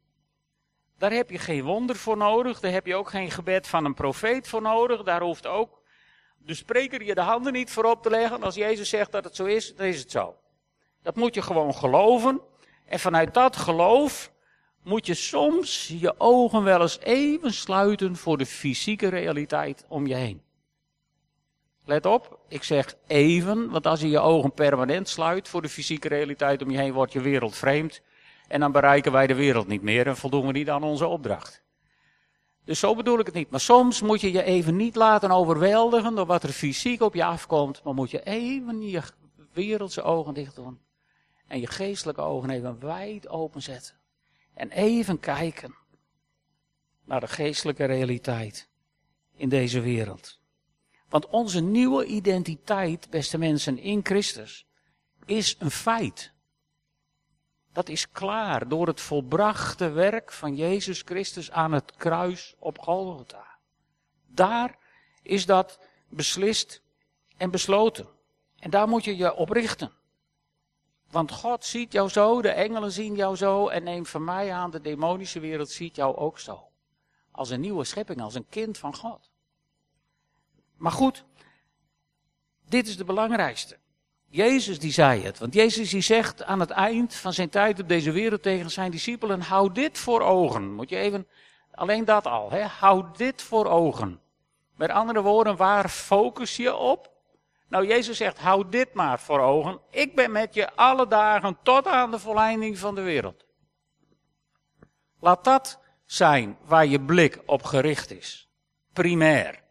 Daar 0.98 1.12
heb 1.12 1.30
je 1.30 1.38
geen 1.38 1.64
wonder 1.64 1.96
voor 1.96 2.18
nodig, 2.18 2.60
daar 2.60 2.72
heb 2.72 2.86
je 2.86 2.96
ook 2.96 3.10
geen 3.10 3.32
gebed 3.32 3.68
van 3.68 3.86
een 3.86 3.94
profeet 3.94 4.48
voor 4.48 4.62
nodig, 4.62 5.04
daar 5.04 5.22
hoeft 5.22 5.48
ook 5.48 5.84
de 6.46 6.54
spreker 6.54 7.04
je 7.04 7.16
de 7.16 7.22
handen 7.22 7.54
niet 7.54 7.72
voor 7.72 7.84
op 7.84 8.04
te 8.04 8.10
leggen. 8.10 8.44
Als 8.44 8.56
Jezus 8.56 8.90
zegt 8.90 9.12
dat 9.12 9.24
het 9.24 9.36
zo 9.36 9.46
is, 9.46 9.76
dan 9.76 9.86
is 9.86 10.00
het 10.00 10.12
zo. 10.12 10.36
Dat 11.02 11.16
moet 11.16 11.34
je 11.34 11.42
gewoon 11.42 11.76
geloven. 11.76 12.42
En 12.86 13.00
vanuit 13.00 13.34
dat 13.34 13.56
geloof 13.56 14.32
moet 14.84 15.06
je 15.06 15.14
soms 15.14 15.88
je 16.00 16.20
ogen 16.20 16.64
wel 16.64 16.82
eens 16.82 17.00
even 17.00 17.54
sluiten 17.54 18.16
voor 18.16 18.38
de 18.38 18.46
fysieke 18.46 19.08
realiteit 19.08 19.86
om 19.88 20.08
je 20.08 20.16
heen. 20.16 20.42
Let 21.86 22.06
op, 22.06 22.40
ik 22.48 22.64
zeg 22.64 22.96
even, 23.08 23.70
want 23.70 23.88
als 23.88 24.02
je 24.02 24.10
je 24.10 24.20
ogen 24.20 24.54
permanent 24.54 25.10
sluit 25.10 25.48
voor 25.48 25.62
de 25.62 25.70
fysieke 25.70 26.08
realiteit 26.08 26.62
om 26.62 26.72
je 26.72 26.78
heen, 26.78 26.94
wordt 26.94 27.14
je 27.14 27.22
wereld 27.22 27.56
vreemd. 27.56 28.02
En 28.48 28.60
dan 28.60 28.72
bereiken 28.72 29.12
wij 29.12 29.28
de 29.28 29.36
wereld 29.36 29.68
niet 29.68 29.82
meer 29.82 30.08
en 30.08 30.18
voldoen 30.18 30.46
we 30.46 30.52
niet 30.52 30.70
aan 30.70 30.84
onze 30.84 31.08
opdracht. 31.08 31.64
Dus 32.66 32.80
zo 32.80 32.96
bedoel 32.96 33.20
ik 33.20 33.26
het 33.26 33.36
niet. 33.36 33.50
Maar 33.50 33.60
soms 33.60 34.02
moet 34.02 34.22
je 34.22 34.32
je 34.32 34.44
even 34.44 34.76
niet 34.76 34.96
laten 34.96 35.32
overweldigen 35.32 36.16
door 36.16 36.26
wat 36.26 36.44
er 36.44 36.50
fysiek 36.50 37.02
op 37.02 37.14
je 37.14 37.24
afkomt. 37.24 37.84
Maar 37.84 37.94
moet 37.94 38.12
je 38.12 38.24
even 38.24 38.82
je 38.82 39.02
wereldse 39.54 40.02
ogen 40.02 40.34
dicht 40.34 40.56
doen. 40.56 40.80
En 41.48 41.60
je 41.60 41.68
geestelijke 41.68 42.22
ogen 42.22 42.50
even 42.50 42.80
wijd 42.80 43.28
openzetten. 43.28 43.96
En 44.54 44.72
even 44.72 45.20
kijken 45.20 45.76
naar 47.04 47.20
de 47.20 47.28
geestelijke 47.28 47.86
realiteit 47.86 48.70
in 49.36 49.50
deze 49.50 49.80
wereld. 49.80 50.40
Want 51.10 51.28
onze 51.28 51.62
nieuwe 51.62 52.06
identiteit, 52.06 53.10
beste 53.10 53.38
mensen, 53.38 53.78
in 53.78 54.00
Christus, 54.04 54.66
is 55.26 55.56
een 55.60 55.72
feit. 55.72 56.34
Dat 57.74 57.90
is 57.90 58.12
klaar 58.12 58.68
door 58.68 58.88
het 58.88 59.02
volbrachte 59.02 59.90
werk 59.90 60.32
van 60.32 60.56
Jezus 60.56 61.02
Christus 61.02 61.52
aan 61.52 61.72
het 61.72 61.96
kruis 61.96 62.56
op 62.60 62.80
Golgotha. 62.80 63.58
Daar 64.28 64.78
is 65.22 65.46
dat 65.46 65.80
beslist 66.10 66.82
en 67.38 67.52
besloten. 67.52 68.08
En 68.60 68.70
daar 68.70 68.88
moet 68.88 69.04
je 69.04 69.16
je 69.18 69.36
op 69.36 69.50
richten. 69.50 69.92
Want 71.16 71.32
God 71.32 71.66
ziet 71.66 71.92
jou 71.92 72.10
zo, 72.10 72.42
de 72.42 72.50
engelen 72.50 72.92
zien 72.92 73.16
jou 73.16 73.36
zo 73.36 73.68
en 73.68 73.84
neem 73.84 74.06
van 74.06 74.24
mij 74.24 74.54
aan, 74.54 74.72
de 74.72 74.82
demonische 74.82 75.40
wereld 75.40 75.70
ziet 75.70 75.96
jou 75.96 76.16
ook 76.16 76.40
zo. 76.40 76.68
Als 77.32 77.50
een 77.50 77.60
nieuwe 77.60 77.84
schepping, 77.84 78.22
als 78.22 78.36
een 78.36 78.50
kind 78.50 78.78
van 78.78 78.96
God. 78.96 79.30
Maar 80.78 80.92
goed, 80.92 81.26
dit 82.68 82.88
is 82.88 82.98
de 82.98 83.04
belangrijkste. 83.04 83.78
Jezus 84.30 84.80
die 84.80 84.92
zei 84.92 85.22
het. 85.22 85.40
Want 85.40 85.54
Jezus 85.54 85.90
die 85.90 86.02
zegt 86.02 86.44
aan 86.44 86.60
het 86.60 86.70
eind 86.70 87.16
van 87.16 87.34
zijn 87.34 87.50
tijd 87.50 87.80
op 87.80 87.88
deze 87.88 88.12
wereld 88.12 88.42
tegen 88.42 88.72
zijn 88.72 88.92
discipelen, 88.92 89.42
hou 89.42 89.72
dit 89.72 89.98
voor 89.98 90.22
ogen. 90.22 90.74
Moet 90.74 90.90
je 90.90 90.98
even, 90.98 91.28
alleen 91.72 92.06
dat 92.06 92.26
al, 92.26 92.52
hè? 92.52 92.62
hou 92.62 93.06
dit 93.18 93.42
voor 93.42 93.66
ogen. 93.66 94.20
Met 94.76 94.90
andere 94.90 95.22
woorden, 95.22 95.56
waar 95.56 95.90
focus 95.90 96.56
je 96.56 96.76
op? 96.76 97.15
Nou, 97.76 97.88
Jezus 97.88 98.18
zegt, 98.18 98.40
hou 98.40 98.70
dit 98.70 98.94
maar 98.94 99.20
voor 99.20 99.40
ogen. 99.40 99.80
Ik 99.92 100.16
ben 100.16 100.32
met 100.32 100.54
je 100.54 100.76
alle 100.76 101.08
dagen 101.08 101.58
tot 101.64 101.88
aan 101.88 102.12
de 102.12 102.20
volleinding 102.20 102.78
van 102.78 102.96
de 102.96 103.02
wereld. 103.02 103.46
Laat 105.20 105.44
dat 105.44 105.80
zijn 106.06 106.58
waar 106.66 106.86
je 106.86 107.02
blik 107.02 107.42
op 107.46 107.64
gericht 107.64 108.12
is. 108.12 108.50
Primair. 108.94 109.62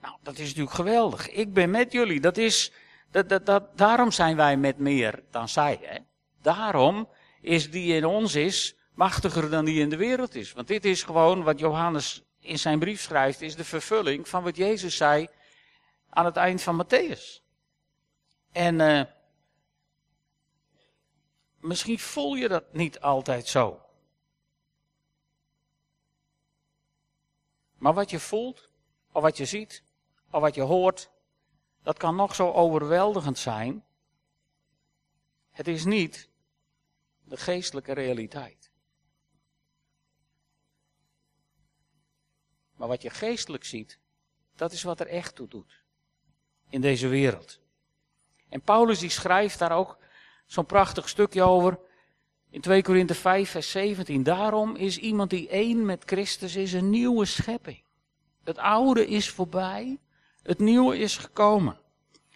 Nou, 0.00 0.16
dat 0.22 0.38
is 0.38 0.46
natuurlijk 0.46 0.74
geweldig. 0.74 1.28
Ik 1.28 1.52
ben 1.52 1.70
met 1.70 1.92
jullie. 1.92 2.20
Dat 2.20 2.36
is, 2.36 2.72
dat, 3.10 3.28
dat, 3.28 3.46
dat, 3.46 3.78
daarom 3.78 4.10
zijn 4.10 4.36
wij 4.36 4.56
met 4.56 4.78
meer 4.78 5.22
dan 5.30 5.48
zij. 5.48 5.78
Hè? 5.82 5.98
Daarom 6.42 7.08
is 7.40 7.70
die 7.70 7.94
in 7.94 8.04
ons 8.04 8.34
is 8.34 8.76
machtiger 8.94 9.50
dan 9.50 9.64
die 9.64 9.80
in 9.80 9.88
de 9.88 9.96
wereld 9.96 10.34
is. 10.34 10.52
Want 10.52 10.68
dit 10.68 10.84
is 10.84 11.02
gewoon 11.02 11.42
wat 11.42 11.58
Johannes 11.58 12.22
in 12.40 12.58
zijn 12.58 12.78
brief 12.78 13.00
schrijft, 13.00 13.40
is 13.40 13.56
de 13.56 13.64
vervulling 13.64 14.28
van 14.28 14.42
wat 14.42 14.56
Jezus 14.56 14.96
zei 14.96 15.28
aan 16.10 16.24
het 16.24 16.36
eind 16.36 16.62
van 16.62 16.84
Matthäus. 16.84 17.42
En 18.52 18.78
uh, 18.80 19.02
misschien 21.60 21.98
voel 21.98 22.34
je 22.34 22.48
dat 22.48 22.72
niet 22.72 23.00
altijd 23.00 23.46
zo. 23.46 23.80
Maar 27.78 27.94
wat 27.94 28.10
je 28.10 28.20
voelt, 28.20 28.68
of 29.12 29.22
wat 29.22 29.36
je 29.36 29.44
ziet, 29.44 29.82
of 30.30 30.40
wat 30.40 30.54
je 30.54 30.62
hoort, 30.62 31.10
dat 31.82 31.98
kan 31.98 32.16
nog 32.16 32.34
zo 32.34 32.52
overweldigend 32.52 33.38
zijn. 33.38 33.84
Het 35.50 35.68
is 35.68 35.84
niet 35.84 36.28
de 37.24 37.36
geestelijke 37.36 37.92
realiteit. 37.92 38.70
Maar 42.74 42.88
wat 42.88 43.02
je 43.02 43.10
geestelijk 43.10 43.64
ziet, 43.64 43.98
dat 44.56 44.72
is 44.72 44.82
wat 44.82 45.00
er 45.00 45.06
echt 45.06 45.34
toe 45.34 45.48
doet 45.48 45.80
in 46.70 46.80
deze 46.80 47.08
wereld. 47.08 47.60
En 48.48 48.60
Paulus 48.60 48.98
die 48.98 49.10
schrijft 49.10 49.58
daar 49.58 49.72
ook 49.72 49.98
zo'n 50.46 50.66
prachtig 50.66 51.08
stukje 51.08 51.42
over 51.42 51.78
in 52.50 52.60
2 52.60 52.82
Korinthe 52.82 53.14
5 53.14 53.50
vers 53.50 53.70
17. 53.70 54.22
Daarom 54.22 54.76
is 54.76 54.98
iemand 54.98 55.30
die 55.30 55.48
één 55.48 55.84
met 55.84 56.02
Christus 56.06 56.56
is 56.56 56.72
een 56.72 56.90
nieuwe 56.90 57.24
schepping. 57.24 57.82
Het 58.44 58.58
oude 58.58 59.06
is 59.06 59.30
voorbij, 59.30 59.98
het 60.42 60.58
nieuwe 60.58 60.98
is 60.98 61.16
gekomen. 61.16 61.78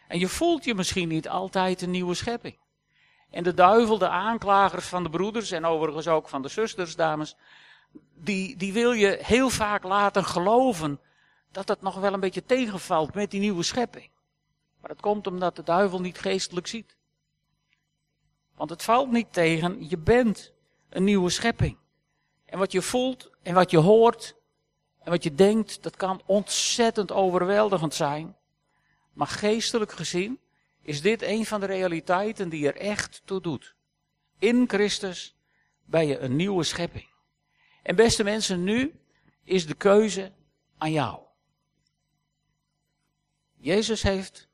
En 0.08 0.18
je 0.18 0.28
voelt 0.28 0.64
je 0.64 0.74
misschien 0.74 1.08
niet 1.08 1.28
altijd 1.28 1.82
een 1.82 1.90
nieuwe 1.90 2.14
schepping. 2.14 2.56
En 3.30 3.42
de 3.42 3.54
duivel, 3.54 3.98
de 3.98 4.08
aanklagers 4.08 4.86
van 4.86 5.02
de 5.02 5.10
broeders 5.10 5.50
en 5.50 5.64
overigens 5.64 6.08
ook 6.08 6.28
van 6.28 6.42
de 6.42 6.48
zusters, 6.48 6.96
dames, 6.96 7.36
die, 8.14 8.56
die 8.56 8.72
wil 8.72 8.92
je 8.92 9.18
heel 9.22 9.50
vaak 9.50 9.82
laten 9.84 10.24
geloven 10.24 11.00
dat 11.52 11.68
het 11.68 11.82
nog 11.82 11.94
wel 11.94 12.12
een 12.12 12.20
beetje 12.20 12.44
tegenvalt 12.44 13.14
met 13.14 13.30
die 13.30 13.40
nieuwe 13.40 13.62
schepping. 13.62 14.08
Maar 14.84 14.92
dat 14.92 15.02
komt 15.02 15.26
omdat 15.26 15.56
de 15.56 15.62
duivel 15.62 16.00
niet 16.00 16.18
geestelijk 16.18 16.66
ziet. 16.66 16.96
Want 18.54 18.70
het 18.70 18.82
valt 18.82 19.10
niet 19.10 19.32
tegen, 19.32 19.88
je 19.88 19.98
bent 19.98 20.52
een 20.88 21.04
nieuwe 21.04 21.30
schepping. 21.30 21.76
En 22.44 22.58
wat 22.58 22.72
je 22.72 22.82
voelt 22.82 23.30
en 23.42 23.54
wat 23.54 23.70
je 23.70 23.78
hoort, 23.78 24.36
En 24.98 25.10
wat 25.10 25.22
je 25.22 25.34
denkt, 25.34 25.82
dat 25.82 25.96
kan 25.96 26.22
ontzettend 26.26 27.12
overweldigend 27.12 27.94
zijn. 27.94 28.36
Maar 29.12 29.26
geestelijk 29.26 29.92
gezien 29.92 30.40
is 30.82 31.02
dit 31.02 31.22
een 31.22 31.46
van 31.46 31.60
de 31.60 31.66
realiteiten 31.66 32.48
die 32.48 32.66
er 32.66 32.76
echt 32.76 33.22
toe 33.24 33.40
doet. 33.40 33.74
In 34.38 34.68
Christus 34.68 35.36
ben 35.84 36.06
je 36.06 36.18
een 36.18 36.36
nieuwe 36.36 36.64
schepping. 36.64 37.08
En 37.82 37.96
beste 37.96 38.24
mensen, 38.24 38.64
nu 38.64 39.00
is 39.42 39.66
de 39.66 39.74
keuze 39.74 40.32
aan 40.78 40.92
jou. 40.92 41.20
Jezus 43.56 44.02
heeft 44.02 44.48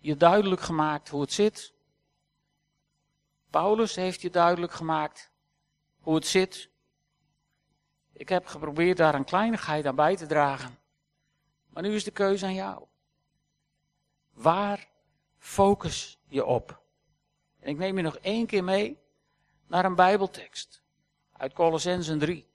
je 0.00 0.16
duidelijk 0.16 0.60
gemaakt 0.60 1.08
hoe 1.08 1.20
het 1.20 1.32
zit. 1.32 1.74
Paulus 3.50 3.94
heeft 3.94 4.20
je 4.20 4.30
duidelijk 4.30 4.72
gemaakt 4.72 5.30
hoe 6.00 6.14
het 6.14 6.26
zit. 6.26 6.70
Ik 8.12 8.28
heb 8.28 8.46
geprobeerd 8.46 8.96
daar 8.96 9.14
een 9.14 9.24
kleinigheid 9.24 9.86
aan 9.86 9.94
bij 9.94 10.16
te 10.16 10.26
dragen. 10.26 10.78
Maar 11.68 11.82
nu 11.82 11.94
is 11.94 12.04
de 12.04 12.10
keuze 12.10 12.46
aan 12.46 12.54
jou. 12.54 12.84
Waar 14.32 14.88
focus 15.38 16.18
je 16.28 16.44
op? 16.44 16.82
En 17.60 17.68
ik 17.68 17.78
neem 17.78 17.96
je 17.96 18.02
nog 18.02 18.16
één 18.16 18.46
keer 18.46 18.64
mee 18.64 18.98
naar 19.66 19.84
een 19.84 19.94
Bijbeltekst 19.94 20.82
uit 21.32 21.52
Colossensen 21.52 22.18
3. 22.18 22.48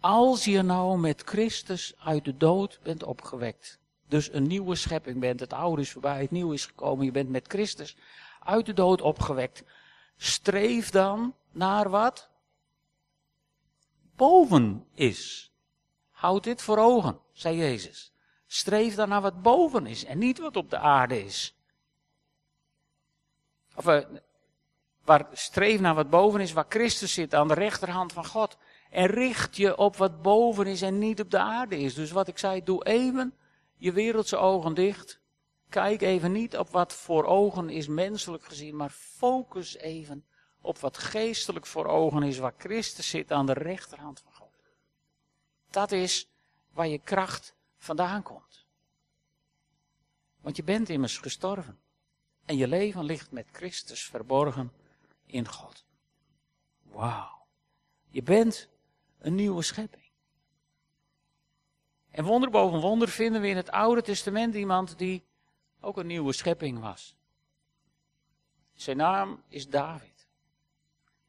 Als 0.00 0.44
je 0.44 0.62
nou 0.62 0.98
met 0.98 1.22
Christus 1.22 1.94
uit 1.98 2.24
de 2.24 2.36
dood 2.36 2.80
bent 2.82 3.02
opgewekt, 3.02 3.78
dus 4.08 4.32
een 4.32 4.46
nieuwe 4.46 4.74
schepping 4.74 5.20
bent, 5.20 5.40
het 5.40 5.52
oude 5.52 5.82
is 5.82 5.90
voorbij, 5.90 6.20
het 6.20 6.30
nieuwe 6.30 6.54
is 6.54 6.66
gekomen, 6.66 7.04
je 7.04 7.10
bent 7.10 7.28
met 7.28 7.48
Christus 7.48 7.96
uit 8.40 8.66
de 8.66 8.72
dood 8.72 9.00
opgewekt, 9.00 9.64
streef 10.16 10.90
dan 10.90 11.34
naar 11.50 11.90
wat? 11.90 12.30
Boven 14.16 14.86
is. 14.94 15.52
Houd 16.10 16.44
dit 16.44 16.62
voor 16.62 16.78
ogen, 16.78 17.18
zei 17.32 17.56
Jezus. 17.56 18.12
Streef 18.46 18.94
dan 18.94 19.08
naar 19.08 19.20
wat 19.20 19.42
boven 19.42 19.86
is 19.86 20.04
en 20.04 20.18
niet 20.18 20.38
wat 20.38 20.56
op 20.56 20.70
de 20.70 20.78
aarde 20.78 21.24
is. 21.24 21.56
Of 23.74 23.86
uh, 23.86 24.00
waar 25.04 25.26
streef 25.32 25.80
naar 25.80 25.94
wat 25.94 26.10
boven 26.10 26.40
is, 26.40 26.52
waar 26.52 26.66
Christus 26.68 27.12
zit 27.12 27.34
aan 27.34 27.48
de 27.48 27.54
rechterhand 27.54 28.12
van 28.12 28.26
God. 28.26 28.56
En 28.90 29.06
richt 29.06 29.56
je 29.56 29.76
op 29.76 29.96
wat 29.96 30.22
boven 30.22 30.66
is 30.66 30.82
en 30.82 30.98
niet 30.98 31.20
op 31.20 31.30
de 31.30 31.38
aarde 31.38 31.78
is. 31.78 31.94
Dus 31.94 32.10
wat 32.10 32.28
ik 32.28 32.38
zei, 32.38 32.64
doe 32.64 32.84
even 32.84 33.34
je 33.78 33.92
wereldse 33.92 34.36
ogen 34.36 34.74
dicht. 34.74 35.20
Kijk 35.68 36.00
even 36.00 36.32
niet 36.32 36.56
op 36.56 36.68
wat 36.68 36.92
voor 36.92 37.24
ogen 37.24 37.70
is 37.70 37.86
menselijk 37.86 38.44
gezien, 38.44 38.76
maar 38.76 38.90
focus 38.90 39.76
even 39.76 40.26
op 40.60 40.78
wat 40.78 40.98
geestelijk 40.98 41.66
voor 41.66 41.86
ogen 41.86 42.22
is, 42.22 42.38
waar 42.38 42.54
Christus 42.58 43.08
zit 43.08 43.32
aan 43.32 43.46
de 43.46 43.52
rechterhand 43.52 44.20
van 44.20 44.32
God. 44.34 44.52
Dat 45.70 45.92
is 45.92 46.30
waar 46.72 46.88
je 46.88 46.98
kracht 46.98 47.54
vandaan 47.76 48.22
komt. 48.22 48.66
Want 50.40 50.56
je 50.56 50.62
bent 50.62 50.88
immers 50.88 51.18
gestorven. 51.18 51.80
En 52.44 52.56
je 52.56 52.68
leven 52.68 53.04
ligt 53.04 53.30
met 53.30 53.48
Christus 53.52 54.04
verborgen 54.04 54.72
in 55.26 55.48
God. 55.48 55.84
Wauw. 56.82 57.46
Je 58.08 58.22
bent 58.22 58.68
een 59.18 59.34
nieuwe 59.34 59.62
schepping. 59.62 60.07
En 62.18 62.24
wonder 62.24 62.50
boven 62.50 62.80
wonder 62.80 63.08
vinden 63.08 63.40
we 63.40 63.48
in 63.48 63.56
het 63.56 63.70
Oude 63.70 64.02
Testament 64.02 64.54
iemand 64.54 64.98
die 64.98 65.24
ook 65.80 65.96
een 65.96 66.06
nieuwe 66.06 66.32
schepping 66.32 66.80
was. 66.80 67.16
Zijn 68.74 68.96
naam 68.96 69.42
is 69.48 69.68
David. 69.68 70.28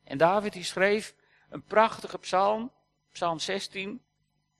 En 0.03 0.17
David 0.17 0.53
die 0.53 0.63
schreef 0.63 1.15
een 1.49 1.63
prachtige 1.63 2.17
psalm, 2.17 2.71
psalm 3.11 3.39
16. 3.39 4.01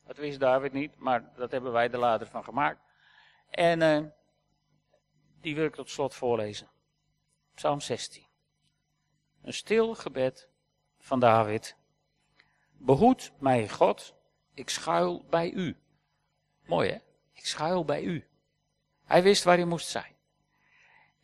Dat 0.05 0.17
wist 0.17 0.39
David 0.39 0.73
niet, 0.73 0.97
maar 0.97 1.33
dat 1.35 1.51
hebben 1.51 1.71
wij 1.71 1.91
er 1.91 1.99
later 1.99 2.27
van 2.27 2.43
gemaakt. 2.43 2.79
En 3.49 3.81
uh, 3.81 4.09
die 5.41 5.55
wil 5.55 5.65
ik 5.65 5.75
tot 5.75 5.89
slot 5.89 6.15
voorlezen. 6.15 6.69
Psalm 7.53 7.79
16. 7.79 8.25
Een 9.41 9.53
stil 9.53 9.95
gebed 9.95 10.49
van 10.99 11.19
David. 11.19 11.75
Behoed 12.77 13.31
mij 13.39 13.69
God, 13.69 14.15
ik 14.53 14.69
schuil 14.69 15.25
bij 15.29 15.51
u. 15.51 15.77
Mooi 16.69 16.89
hè? 16.89 16.97
Ik 17.33 17.45
schuil 17.45 17.85
bij 17.85 18.03
u. 18.03 18.25
Hij 19.05 19.23
wist 19.23 19.43
waar 19.43 19.57
hij 19.57 19.65
moest 19.65 19.87
zijn. 19.87 20.13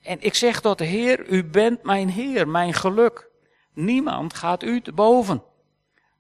En 0.01 0.21
ik 0.21 0.33
zeg 0.33 0.61
tot 0.61 0.77
de 0.77 0.85
Heer, 0.85 1.27
u 1.27 1.43
bent 1.43 1.83
mijn 1.83 2.09
Heer, 2.09 2.47
mijn 2.47 2.73
geluk. 2.73 3.29
Niemand 3.73 4.33
gaat 4.33 4.63
u 4.63 4.81
te 4.81 4.91
boven. 4.91 5.43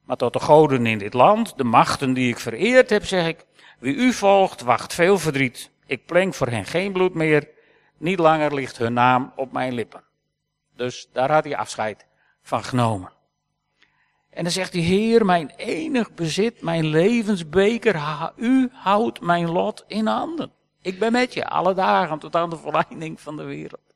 Maar 0.03 0.17
tot 0.17 0.33
de 0.33 0.39
goden 0.39 0.85
in 0.85 0.97
dit 0.97 1.13
land, 1.13 1.57
de 1.57 1.63
machten 1.63 2.13
die 2.13 2.29
ik 2.29 2.39
vereerd 2.39 2.89
heb, 2.89 3.05
zeg 3.05 3.27
ik, 3.27 3.45
wie 3.79 3.95
u 3.95 4.13
volgt, 4.13 4.61
wacht 4.61 4.93
veel 4.93 5.17
verdriet. 5.17 5.71
Ik 5.85 6.05
plenk 6.05 6.33
voor 6.33 6.47
hen 6.47 6.65
geen 6.65 6.91
bloed 6.91 7.13
meer, 7.13 7.49
niet 7.97 8.19
langer 8.19 8.53
ligt 8.53 8.77
hun 8.77 8.93
naam 8.93 9.33
op 9.35 9.51
mijn 9.51 9.73
lippen. 9.73 10.03
Dus 10.75 11.09
daar 11.11 11.31
had 11.31 11.43
hij 11.43 11.57
afscheid 11.57 12.05
van 12.41 12.63
genomen. 12.63 13.14
En 14.35 14.43
dan 14.43 14.51
zegt 14.51 14.73
hij, 14.73 14.81
Heer, 14.81 15.25
mijn 15.25 15.51
enig 15.57 16.13
bezit, 16.13 16.61
mijn 16.61 16.85
levensbeker, 16.85 18.01
u 18.35 18.69
houdt 18.71 19.21
mijn 19.21 19.49
lot 19.49 19.83
in 19.87 20.07
handen. 20.07 20.51
Ik 20.81 20.99
ben 20.99 21.11
met 21.11 21.33
je 21.33 21.47
alle 21.47 21.73
dagen 21.73 22.19
tot 22.19 22.35
aan 22.35 22.49
de 22.49 22.57
verleiding 22.57 23.21
van 23.21 23.37
de 23.37 23.43
wereld. 23.43 23.93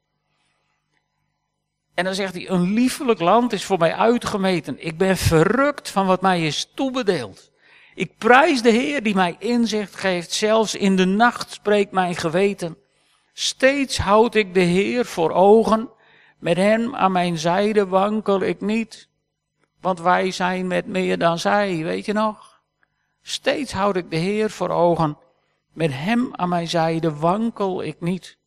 En 1.93 2.03
dan 2.03 2.15
zegt 2.15 2.33
hij, 2.33 2.49
een 2.49 2.73
liefelijk 2.73 3.19
land 3.19 3.53
is 3.53 3.65
voor 3.65 3.77
mij 3.77 3.93
uitgemeten. 3.93 4.85
Ik 4.85 4.97
ben 4.97 5.17
verrukt 5.17 5.89
van 5.89 6.05
wat 6.05 6.21
mij 6.21 6.45
is 6.45 6.71
toebedeeld. 6.75 7.51
Ik 7.95 8.17
prijs 8.17 8.61
de 8.61 8.71
Heer 8.71 9.03
die 9.03 9.15
mij 9.15 9.35
inzicht 9.39 9.95
geeft. 9.95 10.31
Zelfs 10.31 10.75
in 10.75 10.95
de 10.95 11.05
nacht 11.05 11.51
spreekt 11.51 11.91
mijn 11.91 12.15
geweten. 12.15 12.77
Steeds 13.33 13.97
houd 13.97 14.35
ik 14.35 14.53
de 14.53 14.59
Heer 14.59 15.05
voor 15.05 15.31
ogen. 15.31 15.89
Met 16.37 16.57
hem 16.57 16.95
aan 16.95 17.11
mijn 17.11 17.37
zijde 17.37 17.87
wankel 17.87 18.41
ik 18.41 18.61
niet. 18.61 19.08
Want 19.81 19.99
wij 19.99 20.31
zijn 20.31 20.67
met 20.67 20.85
meer 20.85 21.17
dan 21.17 21.39
zij, 21.39 21.83
weet 21.83 22.05
je 22.05 22.13
nog? 22.13 22.61
Steeds 23.21 23.71
houd 23.71 23.95
ik 23.95 24.09
de 24.09 24.15
Heer 24.15 24.49
voor 24.49 24.69
ogen. 24.69 25.17
Met 25.73 25.91
hem 25.93 26.29
aan 26.35 26.49
mijn 26.49 26.67
zijde 26.67 27.15
wankel 27.15 27.83
ik 27.83 28.01
niet. 28.01 28.37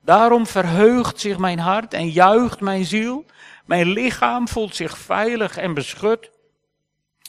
Daarom 0.00 0.46
verheugt 0.46 1.20
zich 1.20 1.38
mijn 1.38 1.58
hart 1.58 1.94
en 1.94 2.08
juicht 2.08 2.60
mijn 2.60 2.84
ziel. 2.84 3.24
Mijn 3.64 3.86
lichaam 3.86 4.48
voelt 4.48 4.76
zich 4.76 4.98
veilig 4.98 5.56
en 5.56 5.74
beschut. 5.74 6.30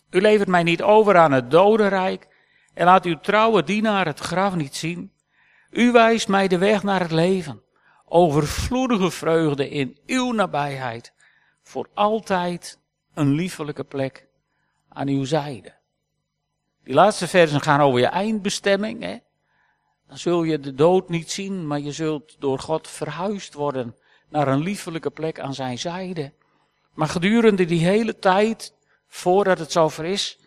U 0.09 0.21
levert 0.21 0.49
mij 0.49 0.63
niet 0.63 0.81
over 0.81 1.17
aan 1.17 1.31
het 1.31 1.51
dodenrijk 1.51 2.27
en 2.73 2.85
laat 2.85 3.05
uw 3.05 3.19
trouwe 3.19 3.63
dienaar 3.63 4.05
het 4.05 4.19
graf 4.19 4.55
niet 4.55 4.75
zien. 4.75 5.11
U 5.69 5.91
wijst 5.91 6.27
mij 6.27 6.47
de 6.47 6.57
weg 6.57 6.83
naar 6.83 6.99
het 6.99 7.11
leven. 7.11 7.61
Overvloedige 8.05 9.11
vreugde 9.11 9.69
in 9.69 9.97
uw 10.05 10.31
nabijheid. 10.31 11.13
Voor 11.63 11.89
altijd 11.93 12.79
een 13.15 13.31
liefelijke 13.31 13.83
plek 13.83 14.27
aan 14.89 15.07
uw 15.07 15.23
zijde. 15.23 15.73
Die 16.83 16.93
laatste 16.93 17.27
versen 17.27 17.61
gaan 17.61 17.81
over 17.81 17.99
je 17.99 18.05
eindbestemming. 18.05 19.03
Hè? 19.03 19.17
Dan 20.07 20.17
zul 20.17 20.43
je 20.43 20.59
de 20.59 20.73
dood 20.73 21.09
niet 21.09 21.31
zien, 21.31 21.67
maar 21.67 21.79
je 21.79 21.91
zult 21.91 22.35
door 22.39 22.59
God 22.59 22.87
verhuisd 22.87 23.53
worden 23.53 23.95
naar 24.29 24.47
een 24.47 24.61
liefelijke 24.61 25.09
plek 25.09 25.39
aan 25.39 25.53
zijn 25.53 25.79
zijde. 25.79 26.33
Maar 26.93 27.07
gedurende 27.07 27.65
die 27.65 27.85
hele 27.85 28.19
tijd, 28.19 28.73
voordat 29.07 29.59
het 29.59 29.71
zover 29.71 30.05
is, 30.05 30.39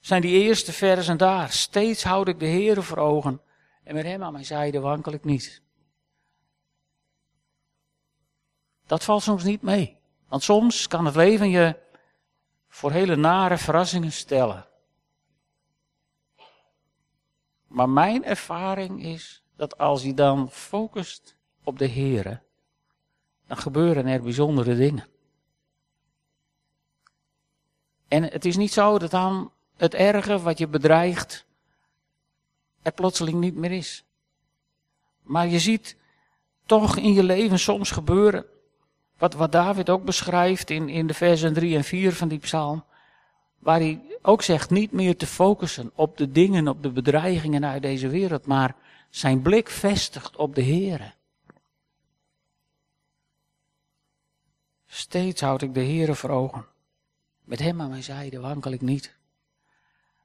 zijn 0.00 0.20
die 0.20 0.42
eerste 0.42 0.72
versen 0.72 1.16
daar. 1.16 1.50
Steeds 1.50 2.02
houd 2.02 2.28
ik 2.28 2.38
de 2.38 2.46
Heer 2.46 2.82
voor 2.82 2.98
ogen 2.98 3.40
en 3.84 3.94
met 3.94 4.04
hem 4.04 4.22
aan 4.22 4.32
mijn 4.32 4.44
zijde 4.44 4.80
wankel 4.80 5.12
ik 5.12 5.24
niet. 5.24 5.62
Dat 8.86 9.04
valt 9.04 9.22
soms 9.22 9.44
niet 9.44 9.62
mee. 9.62 9.98
Want 10.28 10.42
soms 10.42 10.86
kan 10.86 11.04
het 11.04 11.14
leven 11.14 11.50
je 11.50 11.76
voor 12.70 12.90
hele 12.90 13.16
nare 13.16 13.58
verrassingen 13.58 14.12
stellen. 14.12 14.66
Maar 17.66 17.88
mijn 17.88 18.24
ervaring 18.24 19.04
is 19.04 19.42
dat 19.56 19.78
als 19.78 20.02
je 20.02 20.14
dan 20.14 20.50
focust 20.50 21.36
op 21.64 21.78
de 21.78 21.88
Here, 21.88 22.42
dan 23.46 23.56
gebeuren 23.56 24.06
er 24.06 24.22
bijzondere 24.22 24.76
dingen. 24.76 25.06
En 28.08 28.22
het 28.22 28.44
is 28.44 28.56
niet 28.56 28.72
zo 28.72 28.98
dat 28.98 29.10
dan 29.10 29.52
het 29.76 29.94
erge 29.94 30.40
wat 30.40 30.58
je 30.58 30.68
bedreigt 30.68 31.46
er 32.82 32.92
plotseling 32.92 33.40
niet 33.40 33.54
meer 33.54 33.72
is. 33.72 34.04
Maar 35.22 35.48
je 35.48 35.58
ziet 35.58 35.96
toch 36.66 36.96
in 36.96 37.12
je 37.12 37.22
leven 37.22 37.58
soms 37.58 37.90
gebeuren 37.90 38.46
wat, 39.20 39.34
wat 39.34 39.52
David 39.52 39.90
ook 39.90 40.04
beschrijft 40.04 40.70
in, 40.70 40.88
in 40.88 41.06
de 41.06 41.14
versen 41.14 41.52
3 41.52 41.76
en 41.76 41.84
4 41.84 42.12
van 42.12 42.28
die 42.28 42.38
psalm. 42.38 42.84
Waar 43.58 43.78
hij 43.78 44.00
ook 44.22 44.42
zegt 44.42 44.70
niet 44.70 44.92
meer 44.92 45.16
te 45.16 45.26
focussen 45.26 45.90
op 45.94 46.16
de 46.16 46.32
dingen, 46.32 46.68
op 46.68 46.82
de 46.82 46.90
bedreigingen 46.90 47.64
uit 47.64 47.82
deze 47.82 48.08
wereld, 48.08 48.46
maar 48.46 48.74
zijn 49.10 49.42
blik 49.42 49.68
vestigt 49.68 50.36
op 50.36 50.54
de 50.54 50.62
Heere. 50.62 51.12
Steeds 54.86 55.40
houd 55.40 55.62
ik 55.62 55.74
de 55.74 55.84
Heere 55.84 56.14
voor 56.14 56.30
ogen. 56.30 56.66
Met 57.44 57.58
hem 57.58 57.80
aan 57.80 57.90
mijn 57.90 58.02
zijde 58.02 58.40
wankel 58.40 58.72
ik 58.72 58.80
niet. 58.80 59.16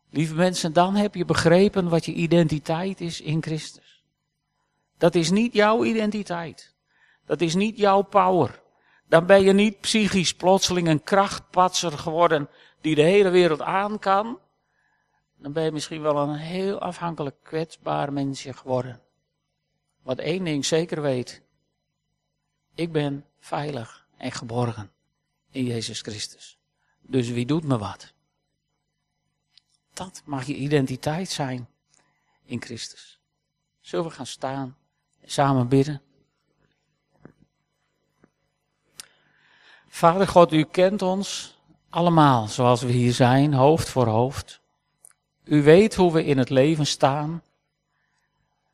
Lieve 0.10 0.36
mensen, 0.36 0.74
dan 0.74 0.96
heb 0.96 1.16
je 1.16 1.26
begrepen 1.26 1.90
wat 1.90 2.06
je 2.06 2.14
identiteit 2.14 3.02
is 3.02 3.22
in 3.22 3.42
Christus. 3.44 4.04
Dat 4.98 5.16
is 5.16 5.30
niet 5.30 5.54
jouw 5.54 5.84
identiteit. 5.84 6.74
Dat 7.26 7.42
is 7.42 7.56
niet 7.56 7.78
jouw 7.78 8.02
power. 8.02 8.64
Dan 9.08 9.26
ben 9.26 9.42
je 9.42 9.54
niet 9.54 9.80
psychisch 9.80 10.34
plotseling 10.34 10.88
een 10.88 11.04
krachtpatser 11.04 11.92
geworden 11.92 12.50
die 12.82 12.96
de 12.96 13.02
hele 13.02 13.30
wereld 13.30 13.62
aan 13.62 14.00
kan. 14.00 14.40
Dan 15.38 15.54
ben 15.54 15.64
je 15.64 15.72
misschien 15.72 16.02
wel 16.02 16.18
een 16.18 16.36
heel 16.36 16.80
afhankelijk 16.80 17.36
kwetsbaar 17.44 18.14
mensje 18.14 18.54
geworden. 18.54 19.02
Wat 20.02 20.20
één 20.20 20.44
ding 20.44 20.66
zeker 20.66 21.02
weet. 21.02 21.42
Ik 22.76 22.92
ben 22.92 23.26
veilig 23.40 24.08
en 24.18 24.32
geborgen 24.32 24.92
in 25.52 25.66
Jezus 25.66 26.02
Christus. 26.02 26.58
Dus 27.02 27.30
wie 27.30 27.46
doet 27.46 27.64
me 27.64 27.78
wat? 27.78 28.14
Dat 29.94 30.22
mag 30.26 30.46
je 30.46 30.56
identiteit 30.56 31.30
zijn 31.30 31.68
in 32.44 32.62
Christus. 32.62 33.20
Zullen 33.80 34.06
we 34.06 34.12
gaan 34.12 34.26
staan 34.26 34.78
en 35.22 35.32
samen 35.32 35.68
bidden? 35.68 36.02
Vader 39.96 40.28
God, 40.28 40.54
u 40.54 40.64
kent 40.64 41.02
ons 41.02 41.58
allemaal 41.90 42.48
zoals 42.48 42.82
we 42.82 42.92
hier 42.92 43.14
zijn, 43.14 43.54
hoofd 43.54 43.90
voor 43.90 44.08
hoofd. 44.08 44.62
U 45.44 45.64
weet 45.64 45.96
hoe 45.96 46.12
we 46.12 46.26
in 46.26 46.38
het 46.38 46.50
leven 46.50 46.88
staan. 46.88 47.44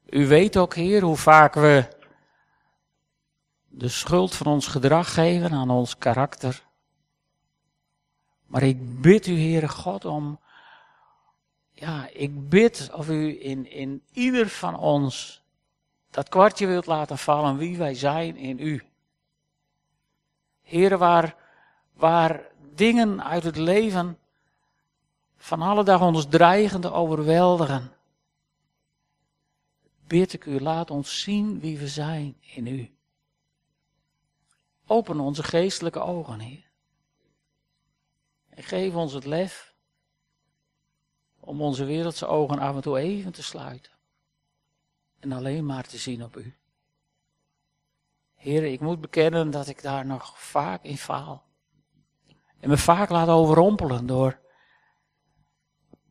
U 0.10 0.28
weet 0.28 0.58
ook, 0.58 0.76
Heer, 0.76 1.02
hoe 1.02 1.18
vaak 1.18 1.54
we 1.54 1.88
de 3.68 3.88
schuld 3.88 4.36
van 4.36 4.48
ons 4.48 4.68
gedrag 4.68 5.14
geven 5.14 5.52
aan 5.52 5.70
ons 5.70 5.98
karakter. 5.98 6.64
Maar 8.46 8.64
ik 8.64 9.02
bid 9.02 9.28
u, 9.28 9.40
Heere 9.40 9.70
God, 9.70 10.06
om, 10.06 10.40
ja, 11.72 12.08
ik 12.14 12.50
bid 12.50 12.90
of 12.94 13.10
u 13.10 13.46
in, 13.46 13.72
in 13.72 14.04
ieder 14.14 14.50
van 14.50 14.78
ons 14.78 15.42
dat 16.10 16.30
kwartje 16.30 16.68
wilt 16.68 16.86
laten 16.86 17.18
vallen 17.18 17.58
wie 17.58 17.78
wij 17.78 17.94
zijn 17.94 18.36
in 18.36 18.60
u. 18.60 18.91
Heere, 20.72 20.98
waar, 20.98 21.36
waar 21.94 22.52
dingen 22.74 23.24
uit 23.24 23.44
het 23.44 23.58
leven 23.58 24.18
van 25.38 25.62
alle 25.62 25.84
dag 25.84 26.02
ons 26.02 26.26
dreigende 26.26 26.92
overweldigen. 26.92 27.92
Bid 30.08 30.34
ik 30.34 30.46
u, 30.46 30.60
laat 30.60 30.92
ons 30.92 31.22
zien 31.22 31.60
wie 31.60 31.78
we 31.78 31.88
zijn 31.88 32.38
in 32.40 32.68
u. 32.68 32.96
Open 34.86 35.20
onze 35.20 35.44
geestelijke 35.44 36.00
ogen, 36.00 36.40
Heer. 36.40 36.70
En 38.50 38.64
geef 38.64 38.96
ons 38.96 39.14
het 39.14 39.26
lef 39.26 39.76
om 41.40 41.62
onze 41.62 41.86
wereldse 41.86 42.26
ogen 42.26 42.60
af 42.60 42.76
en 42.76 42.82
toe 42.82 42.98
even 42.98 43.32
te 43.32 43.44
sluiten. 43.44 43.92
En 45.20 45.32
alleen 45.32 45.66
maar 45.66 45.88
te 45.88 45.98
zien 45.98 46.24
op 46.24 46.38
u. 46.38 46.61
Heer, 48.42 48.64
ik 48.64 48.80
moet 48.80 49.02
bekennen 49.02 49.52
dat 49.52 49.68
ik 49.68 49.82
daar 49.82 50.06
nog 50.06 50.40
vaak 50.40 50.84
in 50.84 50.98
faal. 50.98 51.44
En 52.60 52.70
me 52.70 52.78
vaak 52.78 53.10
laat 53.10 53.28
overrompelen 53.28 54.06
door 54.06 54.40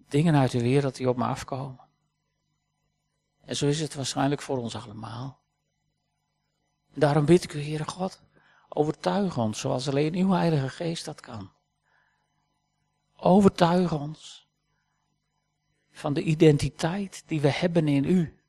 dingen 0.09 0.35
uit 0.35 0.51
de 0.51 0.62
wereld 0.62 0.97
die 0.97 1.09
op 1.09 1.16
me 1.16 1.25
afkomen. 1.25 1.88
En 3.45 3.57
zo 3.57 3.66
is 3.66 3.81
het 3.81 3.95
waarschijnlijk 3.95 4.43
voor 4.43 4.59
ons 4.59 4.77
allemaal. 4.77 5.40
Daarom 6.95 7.25
bid 7.25 7.45
ik 7.45 7.55
u, 7.55 7.62
Heere 7.62 7.88
God, 7.88 8.23
overtuig 8.69 9.38
ons 9.38 9.61
zoals 9.61 9.88
alleen 9.88 10.14
uw 10.14 10.31
Heilige 10.31 10.69
Geest 10.69 11.05
dat 11.05 11.21
kan. 11.21 11.51
Overtuig 13.16 13.93
ons 13.93 14.49
van 15.90 16.12
de 16.12 16.23
identiteit 16.23 17.23
die 17.27 17.40
we 17.40 17.51
hebben 17.51 17.88
in 17.88 18.05
u. 18.05 18.39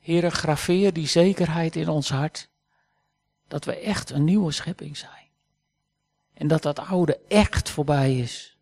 Heere, 0.00 0.30
graveer 0.30 0.92
die 0.92 1.06
zekerheid 1.06 1.76
in 1.76 1.88
ons 1.88 2.10
hart 2.10 2.48
dat 3.48 3.64
we 3.64 3.76
echt 3.76 4.10
een 4.10 4.24
nieuwe 4.24 4.52
schepping 4.52 4.96
zijn. 4.96 5.28
En 6.34 6.48
dat 6.48 6.62
dat 6.62 6.78
oude 6.78 7.18
echt 7.28 7.70
voorbij 7.70 8.18
is. 8.18 8.58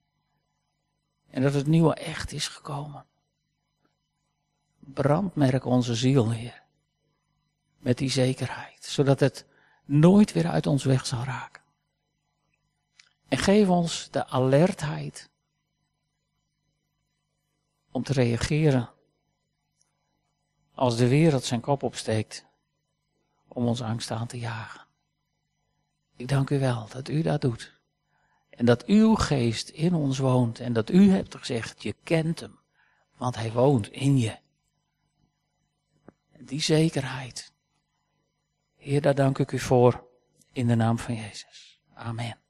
En 1.31 1.43
dat 1.43 1.55
het 1.55 1.67
nieuwe 1.67 1.95
echt 1.95 2.33
is 2.33 2.49
gekomen. 2.49 3.05
Brandmerk 4.79 5.65
onze 5.65 5.95
ziel, 5.95 6.31
Heer. 6.31 6.63
Met 7.79 7.99
die 7.99 8.11
zekerheid. 8.11 8.85
Zodat 8.85 9.21
het 9.21 9.47
nooit 9.85 10.33
weer 10.33 10.49
uit 10.49 10.67
ons 10.67 10.85
weg 10.85 11.07
zal 11.07 11.25
raken. 11.25 11.63
En 13.29 13.39
geef 13.39 13.69
ons 13.69 14.11
de 14.11 14.27
alertheid 14.27 15.31
om 17.91 18.03
te 18.03 18.13
reageren 18.13 18.91
als 20.77 20.97
de 20.97 21.09
wereld 21.09 21.45
zijn 21.45 21.61
kop 21.61 21.83
opsteekt 21.83 22.45
om 23.49 23.67
ons 23.67 23.83
angst 23.83 24.11
aan 24.11 24.27
te 24.27 24.39
jagen. 24.39 24.87
Ik 26.17 26.29
dank 26.29 26.51
u 26.51 26.59
wel 26.59 26.89
dat 26.89 27.09
u 27.09 27.23
dat 27.23 27.41
doet. 27.41 27.81
En 28.51 28.65
dat 28.65 28.85
uw 28.85 29.15
geest 29.15 29.69
in 29.69 29.95
ons 29.95 30.19
woont 30.19 30.61
en 30.61 30.73
dat 30.73 30.91
u 30.91 31.11
hebt 31.11 31.37
gezegd, 31.37 31.83
je 31.83 31.95
kent 32.03 32.41
hem, 32.41 32.59
want 33.17 33.37
hij 33.37 33.53
woont 33.53 33.89
in 33.89 34.19
je. 34.19 34.37
Die 36.39 36.61
zekerheid. 36.61 37.53
Heer, 38.77 39.01
daar 39.01 39.15
dank 39.15 39.39
ik 39.39 39.53
u 39.53 39.59
voor 39.59 40.07
in 40.53 40.67
de 40.67 40.75
naam 40.75 40.99
van 40.99 41.15
Jezus. 41.15 41.81
Amen. 41.95 42.46